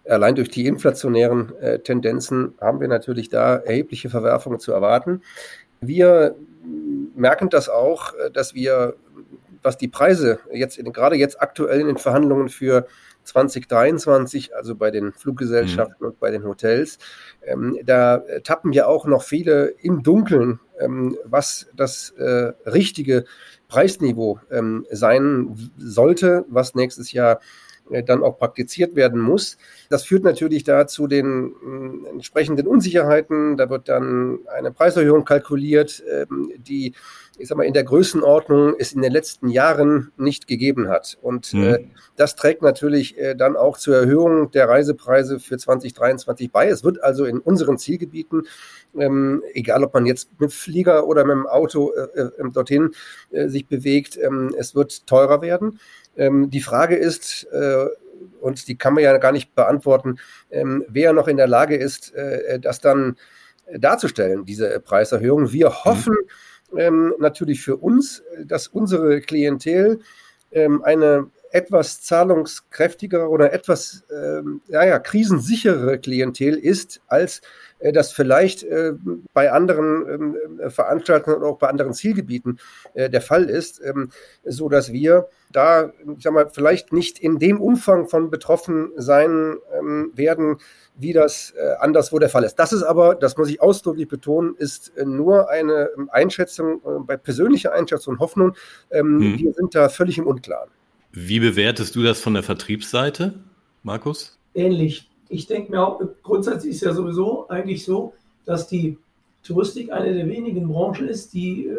allein 0.09 0.37
durch 0.37 0.49
die 0.49 0.67
inflationären 0.67 1.53
äh, 1.61 1.81
Tendenzen 1.81 2.55
haben 2.61 2.81
wir 2.81 2.87
natürlich 2.87 3.31
da 3.31 3.57
erhebliche 3.57 4.11
Verwerfungen 4.11 4.61
zu 4.61 4.71
erwarten. 4.71 5.23
Wir 5.81 6.37
merken 7.17 7.51
das 7.51 7.69
auch, 7.69 8.15
äh, 8.15 8.31
dass 8.31 8.55
wir 8.55 8.95
was 9.63 9.77
die 9.77 9.89
Preise 9.89 10.39
jetzt 10.53 10.79
in, 10.79 10.93
gerade 10.93 11.17
jetzt 11.17 11.43
aktuell 11.43 11.81
in 11.81 11.89
den 11.89 11.99
Verhandlungen 11.99 12.49
für 12.49 12.87
2023, 13.25 14.55
also 14.55 14.75
bei 14.75 14.91
den 14.91 15.13
Fluggesellschaften 15.13 15.97
mhm. 16.01 16.07
und 16.07 16.21
bei 16.21 16.31
den 16.31 16.45
Hotels, 16.45 16.99
ähm, 17.43 17.79
da 17.85 18.23
tappen 18.43 18.73
ja 18.73 18.87
auch 18.87 19.07
noch 19.07 19.23
viele 19.23 19.75
im 19.83 20.03
Dunkeln, 20.03 20.61
ähm, 20.81 21.17
was 21.25 21.69
das 21.75 22.11
äh, 22.11 22.53
richtige 22.67 23.25
Preisniveau 23.69 24.41
ähm, 24.51 24.87
sein 24.91 25.71
sollte, 25.77 26.45
was 26.49 26.75
nächstes 26.75 27.13
Jahr 27.13 27.41
äh, 27.91 28.03
dann 28.03 28.23
auch 28.23 28.39
praktiziert 28.39 28.95
werden 28.95 29.21
muss. 29.21 29.57
Das 29.89 30.05
führt 30.05 30.25
natürlich 30.25 30.65
da 30.65 30.87
zu 30.87 31.07
den 31.07 32.05
äh, 32.07 32.11
entsprechenden 32.11 32.67
Unsicherheiten. 32.67 33.57
Da 33.57 33.69
wird 33.69 33.89
dann 33.89 34.41
eine 34.47 34.71
Preiserhöhung 34.71 35.25
kalkuliert, 35.25 36.03
ähm, 36.11 36.53
die 36.57 36.95
ich 37.41 37.49
sag 37.49 37.57
mal, 37.57 37.65
in 37.65 37.73
der 37.73 37.85
Größenordnung 37.85 38.75
es 38.79 38.93
in 38.93 39.01
den 39.01 39.13
letzten 39.13 39.49
Jahren 39.49 40.13
nicht 40.19 40.47
gegeben 40.47 40.89
hat. 40.89 41.19
Und 41.23 41.53
mhm. 41.55 41.63
äh, 41.63 41.79
das 42.17 42.37
trägt 42.37 42.63
natürlich 42.63 43.19
äh, 43.19 43.35
dann 43.35 43.57
auch 43.57 43.79
zur 43.79 43.97
Erhöhung 43.97 44.51
der 44.51 44.69
Reisepreise 44.69 45.41
für 45.41 45.57
2023 45.57 46.53
bei. 46.53 46.69
Es 46.69 46.85
wird 46.85 47.03
also 47.03 47.25
in 47.25 47.39
unseren 47.39 47.79
Zielgebieten, 47.79 48.47
ähm, 48.99 49.43
egal 49.55 49.83
ob 49.85 49.95
man 49.95 50.05
jetzt 50.05 50.29
mit 50.39 50.53
Flieger 50.53 51.07
oder 51.07 51.25
mit 51.25 51.33
dem 51.33 51.47
Auto 51.47 51.93
äh, 51.93 52.21
äh, 52.21 52.51
dorthin 52.53 52.91
äh, 53.31 53.49
sich 53.49 53.67
bewegt, 53.67 54.19
ähm, 54.19 54.55
es 54.59 54.75
wird 54.75 55.07
teurer 55.07 55.41
werden. 55.41 55.81
Ähm, 56.17 56.51
die 56.51 56.61
Frage 56.61 56.97
ist, 56.97 57.45
äh, 57.53 57.87
und 58.43 58.69
die 58.69 58.77
kann 58.77 58.93
man 58.93 59.03
ja 59.03 59.17
gar 59.17 59.33
nicht 59.33 59.55
beantworten, 59.55 60.17
ähm, 60.51 60.85
wer 60.89 61.15
noch 61.15 61.27
in 61.27 61.39
der 61.39 61.47
Lage 61.47 61.77
ist, 61.77 62.13
das 62.61 62.81
dann 62.81 63.17
darzustellen, 63.73 64.45
diese 64.45 64.79
Preiserhöhung. 64.81 65.53
Wir 65.53 65.71
mhm. 65.71 65.85
hoffen, 65.85 66.15
mhm 66.15 66.31
ähm, 66.77 67.15
natürlich 67.19 67.63
für 67.63 67.77
uns, 67.77 68.23
dass 68.45 68.69
unsere 68.69 69.21
Klientel 69.21 70.01
ähm, 70.53 70.83
eine 70.83 71.31
etwas 71.51 72.03
zahlungskräftigere 72.03 73.29
oder 73.29 73.53
etwas 73.53 74.05
ähm, 74.11 74.63
ja, 74.69 74.85
ja, 74.85 74.99
krisensicherere 74.99 75.99
Klientel 75.99 76.55
ist, 76.55 77.01
als 77.09 77.41
äh, 77.81 77.93
das 77.93 78.13
vielleicht 78.13 78.63
äh, 78.63 78.93
bei 79.33 79.51
anderen 79.51 80.09
ähm, 80.09 80.37
äh, 80.61 80.71
Veranstaltungen 80.71 81.37
oder 81.39 81.49
auch 81.49 81.59
bei 81.59 81.69
anderen 81.69 81.93
Zielgebieten 81.93 82.61
äh, 82.95 83.11
der 83.11 83.21
Fall 83.21 83.51
ist, 83.51 83.81
ähm, 83.85 84.11
so 84.45 84.69
dass 84.69 84.93
wir 84.93 85.29
da, 85.53 85.93
ich 86.17 86.23
sag 86.23 86.33
mal, 86.33 86.49
vielleicht 86.49 86.93
nicht 86.93 87.19
in 87.19 87.41
dem 87.41 87.61
Umfang 87.61 88.09
von 88.09 88.31
betroffen 88.31 88.93
sein 88.97 89.57
ähm, 89.77 90.13
werden, 90.15 90.59
wie 90.97 91.13
das 91.13 91.53
äh, 91.57 91.75
anderswo 91.81 92.21
der 92.21 92.29
Fall 92.29 92.45
ist. 92.45 92.57
Das 92.57 92.73
ist 92.73 92.85
aber, 92.85 93.17
das 93.17 93.37
muss 93.37 93.51
ich 93.51 93.61
ausdrücklich 93.61 94.07
betonen, 94.07 94.55
ist 94.57 94.97
äh, 94.97 95.05
nur 95.05 95.51
eine 95.51 95.89
Einschätzung, 96.11 96.81
äh, 96.85 97.01
bei 97.01 97.17
persönlicher 97.17 97.73
Einschätzung 97.73 98.15
und 98.15 98.21
Hoffnung. 98.21 98.55
Ähm, 98.91 99.21
hm. 99.21 99.39
Wir 99.39 99.53
sind 99.53 99.75
da 99.75 99.89
völlig 99.89 100.19
im 100.19 100.29
Unklaren. 100.29 100.71
Wie 101.13 101.41
bewertest 101.41 101.97
du 101.97 102.03
das 102.03 102.21
von 102.21 102.35
der 102.35 102.43
Vertriebsseite, 102.43 103.35
Markus? 103.83 104.39
Ähnlich. 104.55 105.09
Ich 105.29 105.47
denke 105.47 105.71
mir 105.71 105.87
auch, 105.87 106.01
grundsätzlich 106.23 106.75
ist 106.75 106.83
ja 106.83 106.93
sowieso 106.93 107.49
eigentlich 107.49 107.85
so, 107.85 108.15
dass 108.45 108.67
die 108.67 108.99
Touristik 109.43 109.93
eine 109.93 110.13
der 110.13 110.29
wenigen 110.29 110.69
Branchen 110.69 111.09
ist, 111.09 111.33
die 111.33 111.67
äh, 111.67 111.77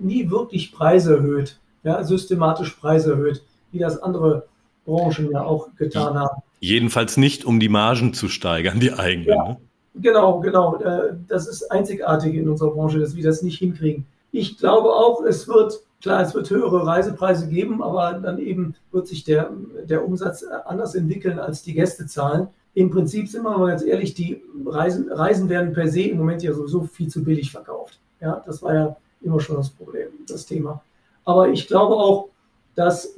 nie 0.00 0.30
wirklich 0.30 0.72
Preise 0.72 1.16
erhöht, 1.16 1.58
ja, 1.82 2.02
systematisch 2.02 2.70
Preise 2.70 3.12
erhöht, 3.12 3.42
wie 3.72 3.78
das 3.78 4.00
andere 4.02 4.46
Branchen 4.84 5.30
ja 5.30 5.42
auch 5.42 5.68
getan 5.76 6.18
haben. 6.18 6.42
Jedenfalls 6.60 7.16
nicht, 7.16 7.44
um 7.44 7.60
die 7.60 7.68
Margen 7.68 8.14
zu 8.14 8.28
steigern, 8.28 8.80
die 8.80 8.92
eigenen. 8.92 9.28
Ja, 9.28 9.48
ne? 9.48 9.56
Genau, 9.96 10.40
genau. 10.40 10.76
Äh, 10.78 11.14
das 11.28 11.46
ist 11.46 11.70
einzigartig 11.70 12.34
in 12.34 12.48
unserer 12.48 12.70
Branche, 12.70 12.98
dass 12.98 13.16
wir 13.16 13.24
das 13.24 13.42
nicht 13.42 13.58
hinkriegen. 13.58 14.06
Ich 14.32 14.58
glaube 14.58 14.90
auch, 14.90 15.22
es 15.22 15.48
wird, 15.48 15.80
klar, 16.06 16.22
es 16.22 16.34
wird 16.34 16.48
höhere 16.50 16.86
Reisepreise 16.86 17.48
geben, 17.48 17.82
aber 17.82 18.12
dann 18.12 18.38
eben 18.38 18.76
wird 18.92 19.08
sich 19.08 19.24
der, 19.24 19.50
der 19.88 20.04
Umsatz 20.06 20.44
anders 20.64 20.94
entwickeln 20.94 21.40
als 21.40 21.64
die 21.64 21.74
Gästezahlen. 21.74 22.46
Im 22.74 22.90
Prinzip 22.90 23.28
sind 23.28 23.42
wir 23.42 23.58
mal 23.58 23.70
ganz 23.70 23.82
ehrlich, 23.82 24.14
die 24.14 24.40
Reisen, 24.64 25.10
Reisen 25.10 25.48
werden 25.48 25.72
per 25.72 25.88
se 25.88 26.02
im 26.02 26.18
Moment 26.18 26.44
ja 26.44 26.52
sowieso 26.52 26.84
viel 26.84 27.08
zu 27.08 27.24
billig 27.24 27.50
verkauft. 27.50 27.98
Ja, 28.20 28.40
das 28.46 28.62
war 28.62 28.74
ja 28.74 28.96
immer 29.20 29.40
schon 29.40 29.56
das 29.56 29.70
Problem, 29.70 30.08
das 30.28 30.46
Thema. 30.46 30.80
Aber 31.24 31.48
ich 31.48 31.66
glaube 31.66 31.96
auch, 31.96 32.28
dass 32.76 33.16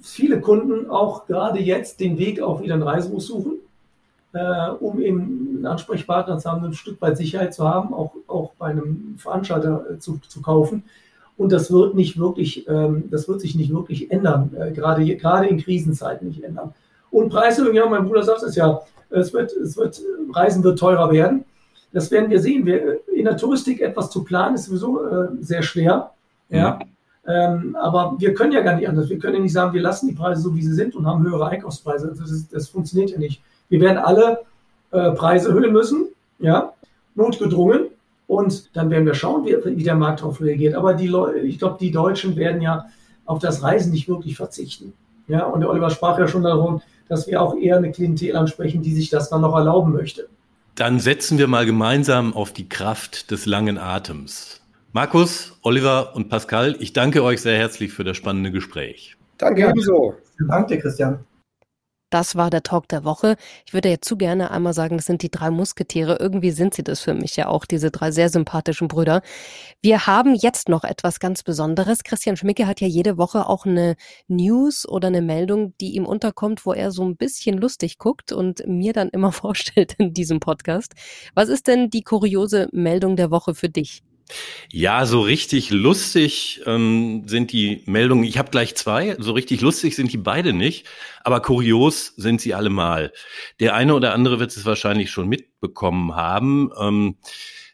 viele 0.00 0.40
Kunden 0.40 0.88
auch 0.88 1.26
gerade 1.26 1.60
jetzt 1.60 2.00
den 2.00 2.16
Weg 2.16 2.40
auf 2.40 2.62
wieder 2.62 2.74
ein 2.74 2.82
Reisebus 2.82 3.26
suchen. 3.26 3.58
äh, 4.34 4.70
um 4.80 5.00
eben 5.00 5.20
einen 5.56 5.66
Ansprechpartner 5.66 6.38
zu 6.38 6.50
haben, 6.50 6.64
ein 6.64 6.74
Stück 6.74 7.00
weit 7.00 7.16
Sicherheit 7.16 7.54
zu 7.54 7.68
haben, 7.68 7.94
auch, 7.94 8.14
auch 8.26 8.52
bei 8.58 8.66
einem 8.66 9.16
Veranstalter 9.18 9.84
äh, 9.90 9.98
zu, 9.98 10.18
zu 10.26 10.42
kaufen. 10.42 10.84
Und 11.36 11.52
das 11.52 11.72
wird 11.72 11.94
nicht 11.94 12.18
wirklich, 12.18 12.68
ähm, 12.68 13.04
das 13.10 13.28
wird 13.28 13.40
sich 13.40 13.54
nicht 13.56 13.74
wirklich 13.74 14.10
ändern, 14.10 14.50
äh, 14.56 14.70
gerade, 14.72 15.04
gerade 15.16 15.46
in 15.48 15.58
Krisenzeiten 15.58 16.28
nicht 16.28 16.44
ändern. 16.44 16.72
Und 17.10 17.30
Preiserhöhung, 17.30 17.74
ja, 17.74 17.88
mein 17.88 18.06
Bruder 18.06 18.22
sagt 18.22 18.42
es 18.42 18.56
ja, 18.56 18.80
es 19.10 19.32
wird, 19.32 19.52
es 19.52 19.76
wird, 19.76 20.00
Reisen 20.32 20.62
wird 20.64 20.78
teurer 20.78 21.10
werden. 21.12 21.44
Das 21.92 22.10
werden 22.10 22.30
wir 22.30 22.40
sehen. 22.40 22.66
Wir, 22.66 23.00
in 23.08 23.24
der 23.24 23.36
Touristik 23.36 23.80
etwas 23.80 24.10
zu 24.10 24.24
planen 24.24 24.56
ist 24.56 24.64
sowieso 24.64 25.04
äh, 25.06 25.28
sehr 25.40 25.62
schwer. 25.62 26.10
Ja. 26.50 26.78
Mhm. 26.80 26.94
Ähm, 27.26 27.76
aber 27.80 28.16
wir 28.18 28.34
können 28.34 28.52
ja 28.52 28.60
gar 28.60 28.76
nicht 28.76 28.88
anders. 28.88 29.08
Wir 29.08 29.18
können 29.18 29.36
ja 29.36 29.40
nicht 29.40 29.52
sagen, 29.52 29.72
wir 29.72 29.80
lassen 29.80 30.08
die 30.08 30.14
Preise 30.14 30.42
so, 30.42 30.54
wie 30.54 30.62
sie 30.62 30.74
sind 30.74 30.94
und 30.94 31.06
haben 31.06 31.24
höhere 31.24 31.48
Einkaufspreise. 31.48 32.14
Das, 32.18 32.30
ist, 32.30 32.52
das 32.52 32.68
funktioniert 32.68 33.10
ja 33.10 33.18
nicht. 33.18 33.42
Wir 33.68 33.80
werden 33.80 33.98
alle 33.98 34.40
äh, 34.90 35.12
Preise 35.12 35.48
erhöhen 35.48 35.72
müssen, 35.72 36.08
ja, 36.38 36.72
notgedrungen. 37.14 37.86
Und 38.34 38.74
dann 38.76 38.90
werden 38.90 39.06
wir 39.06 39.14
schauen, 39.14 39.44
wie, 39.44 39.56
wie 39.76 39.84
der 39.84 39.94
Markt 39.94 40.20
darauf 40.20 40.40
reagiert. 40.40 40.74
Aber 40.74 40.94
die 40.94 41.06
Leute, 41.06 41.38
ich 41.38 41.58
glaube, 41.58 41.76
die 41.78 41.92
Deutschen 41.92 42.34
werden 42.36 42.60
ja 42.60 42.86
auf 43.26 43.38
das 43.38 43.62
Reisen 43.62 43.92
nicht 43.92 44.08
wirklich 44.08 44.36
verzichten. 44.36 44.92
Ja, 45.28 45.44
und 45.46 45.60
der 45.60 45.70
Oliver 45.70 45.90
sprach 45.90 46.18
ja 46.18 46.26
schon 46.26 46.42
darum, 46.42 46.82
dass 47.08 47.26
wir 47.26 47.40
auch 47.40 47.56
eher 47.56 47.76
eine 47.76 47.92
Klientel 47.92 48.36
ansprechen, 48.36 48.82
die 48.82 48.92
sich 48.92 49.08
das 49.08 49.30
dann 49.30 49.40
noch 49.40 49.54
erlauben 49.54 49.92
möchte. 49.92 50.28
Dann 50.74 50.98
setzen 50.98 51.38
wir 51.38 51.46
mal 51.46 51.64
gemeinsam 51.64 52.34
auf 52.34 52.52
die 52.52 52.68
Kraft 52.68 53.30
des 53.30 53.46
langen 53.46 53.78
Atems. 53.78 54.60
Markus, 54.92 55.56
Oliver 55.62 56.14
und 56.14 56.28
Pascal, 56.28 56.76
ich 56.80 56.92
danke 56.92 57.22
euch 57.22 57.40
sehr 57.40 57.56
herzlich 57.56 57.92
für 57.92 58.04
das 58.04 58.16
spannende 58.16 58.50
Gespräch. 58.50 59.16
Danke 59.38 59.68
ebenso. 59.68 60.14
Danke, 60.48 60.78
Christian. 60.78 61.20
Das 62.14 62.36
war 62.36 62.48
der 62.48 62.62
Talk 62.62 62.86
der 62.86 63.02
Woche. 63.02 63.34
Ich 63.66 63.74
würde 63.74 63.88
jetzt 63.88 64.06
zu 64.06 64.16
gerne 64.16 64.52
einmal 64.52 64.72
sagen, 64.72 64.98
das 64.98 65.06
sind 65.06 65.22
die 65.22 65.32
drei 65.32 65.50
Musketiere. 65.50 66.18
Irgendwie 66.20 66.52
sind 66.52 66.72
sie 66.72 66.84
das 66.84 67.00
für 67.00 67.12
mich 67.12 67.34
ja 67.34 67.48
auch, 67.48 67.64
diese 67.64 67.90
drei 67.90 68.12
sehr 68.12 68.28
sympathischen 68.28 68.86
Brüder. 68.86 69.20
Wir 69.82 70.06
haben 70.06 70.36
jetzt 70.36 70.68
noch 70.68 70.84
etwas 70.84 71.18
ganz 71.18 71.42
Besonderes. 71.42 72.04
Christian 72.04 72.36
Schmicke 72.36 72.68
hat 72.68 72.80
ja 72.80 72.86
jede 72.86 73.18
Woche 73.18 73.48
auch 73.48 73.66
eine 73.66 73.96
News 74.28 74.88
oder 74.88 75.08
eine 75.08 75.22
Meldung, 75.22 75.74
die 75.80 75.96
ihm 75.96 76.06
unterkommt, 76.06 76.64
wo 76.64 76.72
er 76.72 76.92
so 76.92 77.04
ein 77.04 77.16
bisschen 77.16 77.58
lustig 77.58 77.98
guckt 77.98 78.30
und 78.30 78.64
mir 78.64 78.92
dann 78.92 79.08
immer 79.08 79.32
vorstellt 79.42 79.94
in 79.98 80.14
diesem 80.14 80.38
Podcast. 80.38 80.92
Was 81.34 81.48
ist 81.48 81.66
denn 81.66 81.90
die 81.90 82.02
kuriose 82.02 82.68
Meldung 82.70 83.16
der 83.16 83.32
Woche 83.32 83.56
für 83.56 83.70
dich? 83.70 84.04
Ja, 84.70 85.06
so 85.06 85.20
richtig 85.20 85.70
lustig 85.70 86.62
ähm, 86.66 87.24
sind 87.26 87.52
die 87.52 87.82
Meldungen. 87.86 88.24
Ich 88.24 88.38
habe 88.38 88.50
gleich 88.50 88.74
zwei. 88.74 89.16
So 89.18 89.32
richtig 89.32 89.60
lustig 89.60 89.94
sind 89.94 90.12
die 90.12 90.18
beide 90.18 90.52
nicht, 90.52 90.86
aber 91.22 91.40
kurios 91.40 92.14
sind 92.16 92.40
sie 92.40 92.54
allemal. 92.54 93.12
Der 93.60 93.74
eine 93.74 93.94
oder 93.94 94.14
andere 94.14 94.40
wird 94.40 94.56
es 94.56 94.64
wahrscheinlich 94.64 95.10
schon 95.10 95.28
mitbekommen 95.28 96.14
haben. 96.14 96.70
Ähm, 96.78 97.18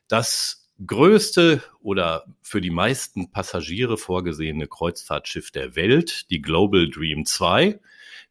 das 0.08 0.68
größte 0.84 1.62
oder 1.80 2.24
für 2.42 2.60
die 2.60 2.70
meisten 2.70 3.30
Passagiere 3.30 3.96
vorgesehene 3.96 4.66
Kreuzfahrtschiff 4.66 5.50
der 5.50 5.76
Welt, 5.76 6.30
die 6.30 6.42
Global 6.42 6.88
Dream 6.90 7.26
2, 7.26 7.78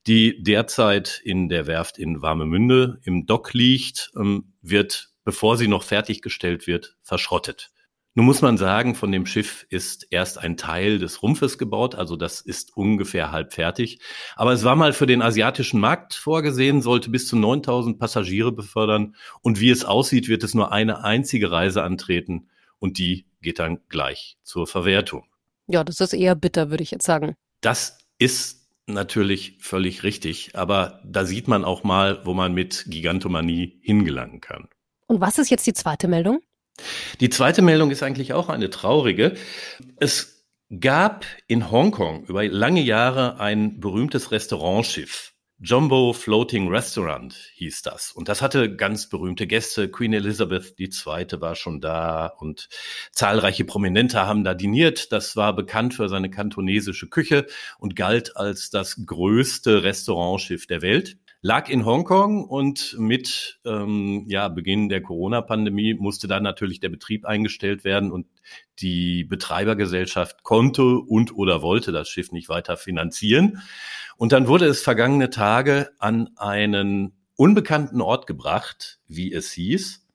die 0.07 0.41
derzeit 0.41 1.21
in 1.23 1.49
der 1.49 1.67
Werft 1.67 1.97
in 1.97 2.21
Warnemünde 2.21 2.99
im 3.03 3.25
Dock 3.25 3.53
liegt, 3.53 4.11
ähm, 4.15 4.53
wird, 4.61 5.09
bevor 5.23 5.57
sie 5.57 5.67
noch 5.67 5.83
fertiggestellt 5.83 6.67
wird, 6.67 6.95
verschrottet. 7.01 7.71
Nun 8.19 8.25
muss 8.25 8.41
man 8.41 8.57
sagen, 8.57 8.95
von 8.95 9.13
dem 9.13 9.25
Schiff 9.25 9.65
ist 9.69 10.05
erst 10.09 10.39
ein 10.39 10.57
Teil 10.57 10.99
des 10.99 11.23
Rumpfes 11.23 11.57
gebaut, 11.57 11.95
also 11.95 12.17
das 12.17 12.41
ist 12.41 12.75
ungefähr 12.75 13.31
halb 13.31 13.53
fertig. 13.53 14.01
Aber 14.35 14.51
es 14.51 14.65
war 14.65 14.75
mal 14.75 14.91
für 14.91 15.05
den 15.05 15.21
asiatischen 15.21 15.79
Markt 15.79 16.15
vorgesehen, 16.15 16.81
sollte 16.81 17.11
bis 17.11 17.29
zu 17.29 17.37
9000 17.37 17.97
Passagiere 17.97 18.51
befördern. 18.51 19.15
Und 19.39 19.61
wie 19.61 19.69
es 19.69 19.85
aussieht, 19.85 20.27
wird 20.27 20.43
es 20.43 20.53
nur 20.53 20.73
eine 20.73 21.05
einzige 21.05 21.49
Reise 21.49 21.81
antreten 21.81 22.49
und 22.77 22.97
die 22.97 23.25
geht 23.41 23.57
dann 23.57 23.79
gleich 23.87 24.37
zur 24.43 24.67
Verwertung. 24.67 25.23
Ja, 25.67 25.85
das 25.85 26.01
ist 26.01 26.11
eher 26.11 26.35
bitter, 26.35 26.71
würde 26.71 26.83
ich 26.83 26.91
jetzt 26.91 27.05
sagen. 27.05 27.37
Das 27.61 27.99
ist 28.17 28.67
natürlich 28.85 29.59
völlig 29.61 30.03
richtig, 30.03 30.57
aber 30.57 30.99
da 31.05 31.23
sieht 31.23 31.47
man 31.47 31.63
auch 31.63 31.85
mal, 31.85 32.25
wo 32.25 32.33
man 32.33 32.53
mit 32.53 32.83
Gigantomanie 32.89 33.79
hingelangen 33.81 34.41
kann. 34.41 34.67
Und 35.07 35.21
was 35.21 35.39
ist 35.39 35.49
jetzt 35.49 35.65
die 35.65 35.73
zweite 35.73 36.09
Meldung? 36.09 36.41
Die 37.19 37.29
zweite 37.29 37.61
Meldung 37.61 37.91
ist 37.91 38.03
eigentlich 38.03 38.33
auch 38.33 38.49
eine 38.49 38.69
traurige. 38.69 39.33
Es 39.97 40.45
gab 40.79 41.25
in 41.47 41.71
Hongkong 41.71 42.25
über 42.25 42.47
lange 42.47 42.81
Jahre 42.81 43.39
ein 43.39 43.79
berühmtes 43.79 44.31
Restaurantschiff. 44.31 45.33
Jumbo 45.61 46.13
Floating 46.13 46.69
Restaurant 46.69 47.35
hieß 47.55 47.81
das. 47.81 48.13
Und 48.13 48.29
das 48.29 48.41
hatte 48.41 48.73
ganz 48.77 49.09
berühmte 49.09 49.45
Gäste. 49.45 49.91
Queen 49.91 50.13
Elizabeth 50.13 50.79
II. 50.79 51.41
war 51.41 51.55
schon 51.55 51.81
da 51.81 52.27
und 52.27 52.69
zahlreiche 53.11 53.65
Prominente 53.65 54.25
haben 54.25 54.45
da 54.45 54.53
diniert. 54.53 55.11
Das 55.11 55.35
war 55.35 55.53
bekannt 55.53 55.95
für 55.95 56.07
seine 56.07 56.29
kantonesische 56.29 57.09
Küche 57.09 57.45
und 57.77 57.97
galt 57.97 58.37
als 58.37 58.69
das 58.69 59.05
größte 59.05 59.83
Restaurantschiff 59.83 60.65
der 60.65 60.81
Welt 60.81 61.17
lag 61.41 61.69
in 61.69 61.85
Hongkong 61.85 62.43
und 62.43 62.97
mit 62.99 63.59
ähm, 63.65 64.25
ja, 64.27 64.49
Beginn 64.49 64.89
der 64.89 65.01
Corona-Pandemie 65.01 65.93
musste 65.93 66.27
dann 66.27 66.43
natürlich 66.43 66.79
der 66.79 66.89
Betrieb 66.89 67.25
eingestellt 67.25 67.83
werden 67.83 68.11
und 68.11 68.27
die 68.79 69.23
Betreibergesellschaft 69.23 70.43
konnte 70.43 70.83
und 70.83 71.33
oder 71.33 71.61
wollte 71.61 71.91
das 71.91 72.09
Schiff 72.09 72.31
nicht 72.31 72.49
weiter 72.49 72.75
finanzieren. 72.75 73.61
Und 74.17 74.33
dann 74.33 74.47
wurde 74.47 74.65
es 74.65 74.81
vergangene 74.81 75.29
Tage 75.29 75.91
an 75.97 76.29
einen 76.35 77.13
unbekannten 77.37 78.01
Ort 78.01 78.27
gebracht, 78.27 78.99
wie 79.07 79.31
es 79.31 79.51
hieß. 79.53 80.05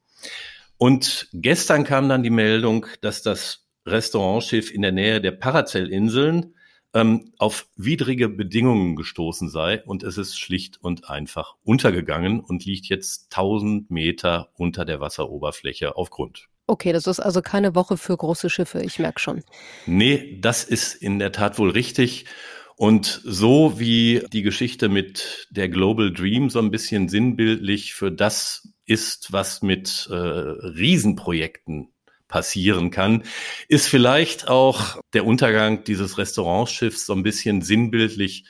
Und 0.76 1.28
gestern 1.32 1.84
kam 1.84 2.08
dann 2.10 2.22
die 2.22 2.30
Meldung, 2.30 2.86
dass 3.00 3.22
das 3.22 3.66
Restaurantschiff 3.86 4.70
in 4.70 4.82
der 4.82 4.92
Nähe 4.92 5.22
der 5.22 5.32
Paracel-Inseln 5.32 6.53
ähm, 6.94 7.32
auf 7.38 7.66
widrige 7.76 8.28
Bedingungen 8.28 8.96
gestoßen 8.96 9.50
sei 9.50 9.82
und 9.84 10.02
es 10.04 10.16
ist 10.16 10.38
schlicht 10.38 10.78
und 10.80 11.10
einfach 11.10 11.56
untergegangen 11.64 12.40
und 12.40 12.64
liegt 12.64 12.86
jetzt 12.86 13.26
1000 13.32 13.90
Meter 13.90 14.48
unter 14.54 14.84
der 14.84 15.00
Wasseroberfläche 15.00 15.96
auf 15.96 16.10
Grund. 16.10 16.48
Okay, 16.66 16.92
das 16.92 17.06
ist 17.06 17.20
also 17.20 17.42
keine 17.42 17.74
Woche 17.74 17.98
für 17.98 18.16
große 18.16 18.48
Schiffe, 18.48 18.80
ich 18.82 18.98
merke 18.98 19.20
schon. 19.20 19.42
Nee, 19.86 20.38
das 20.40 20.64
ist 20.64 20.94
in 20.94 21.18
der 21.18 21.32
Tat 21.32 21.58
wohl 21.58 21.70
richtig. 21.70 22.24
Und 22.76 23.20
so 23.24 23.78
wie 23.78 24.22
die 24.32 24.42
Geschichte 24.42 24.88
mit 24.88 25.46
der 25.50 25.68
Global 25.68 26.12
Dream 26.12 26.50
so 26.50 26.58
ein 26.58 26.70
bisschen 26.70 27.08
sinnbildlich 27.08 27.94
für 27.94 28.10
das 28.10 28.68
ist, 28.86 29.32
was 29.32 29.62
mit 29.62 30.08
äh, 30.10 30.14
Riesenprojekten 30.14 31.93
passieren 32.28 32.90
kann, 32.90 33.22
ist 33.68 33.86
vielleicht 33.86 34.48
auch 34.48 35.00
der 35.12 35.26
Untergang 35.26 35.84
dieses 35.84 36.18
Restaurantschiffs 36.18 37.06
so 37.06 37.12
ein 37.12 37.22
bisschen 37.22 37.62
sinnbildlich 37.62 38.44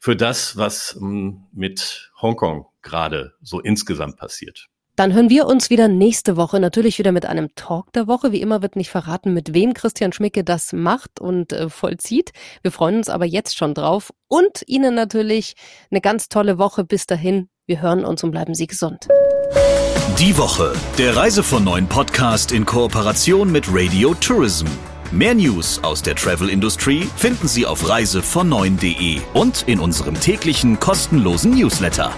für 0.00 0.16
das, 0.16 0.56
was 0.56 0.98
ähm, 1.00 1.44
mit 1.52 2.10
Hongkong 2.20 2.66
gerade 2.82 3.34
so 3.42 3.60
insgesamt 3.60 4.16
passiert. 4.16 4.66
Dann 4.96 5.14
hören 5.14 5.30
wir 5.30 5.46
uns 5.46 5.70
wieder 5.70 5.88
nächste 5.88 6.36
Woche, 6.36 6.60
natürlich 6.60 6.98
wieder 6.98 7.12
mit 7.12 7.24
einem 7.24 7.54
Talk 7.54 7.92
der 7.94 8.06
Woche. 8.06 8.32
Wie 8.32 8.42
immer 8.42 8.60
wird 8.60 8.76
nicht 8.76 8.90
verraten, 8.90 9.32
mit 9.32 9.54
wem 9.54 9.72
Christian 9.72 10.12
Schmicke 10.12 10.44
das 10.44 10.72
macht 10.74 11.20
und 11.20 11.52
äh, 11.52 11.70
vollzieht. 11.70 12.32
Wir 12.60 12.70
freuen 12.70 12.96
uns 12.96 13.08
aber 13.08 13.24
jetzt 13.24 13.56
schon 13.56 13.72
drauf 13.72 14.10
und 14.28 14.62
Ihnen 14.66 14.94
natürlich 14.94 15.54
eine 15.90 16.02
ganz 16.02 16.28
tolle 16.28 16.58
Woche. 16.58 16.84
Bis 16.84 17.06
dahin, 17.06 17.48
wir 17.66 17.80
hören 17.80 18.04
uns 18.04 18.22
und 18.24 18.32
bleiben 18.32 18.54
Sie 18.54 18.66
gesund. 18.66 19.08
Die 20.20 20.36
Woche, 20.36 20.74
der 20.98 21.16
Reise 21.16 21.42
von 21.42 21.64
neuen 21.64 21.88
Podcast 21.88 22.52
in 22.52 22.66
Kooperation 22.66 23.50
mit 23.50 23.64
Radio 23.72 24.12
Tourism. 24.12 24.66
Mehr 25.10 25.34
News 25.34 25.82
aus 25.82 26.02
der 26.02 26.14
Travel 26.14 26.50
Industry 26.50 27.08
finden 27.16 27.48
Sie 27.48 27.64
auf 27.64 27.88
reisevon 27.88 28.52
und 29.32 29.62
in 29.62 29.80
unserem 29.80 30.20
täglichen 30.20 30.78
kostenlosen 30.78 31.52
Newsletter. 31.52 32.12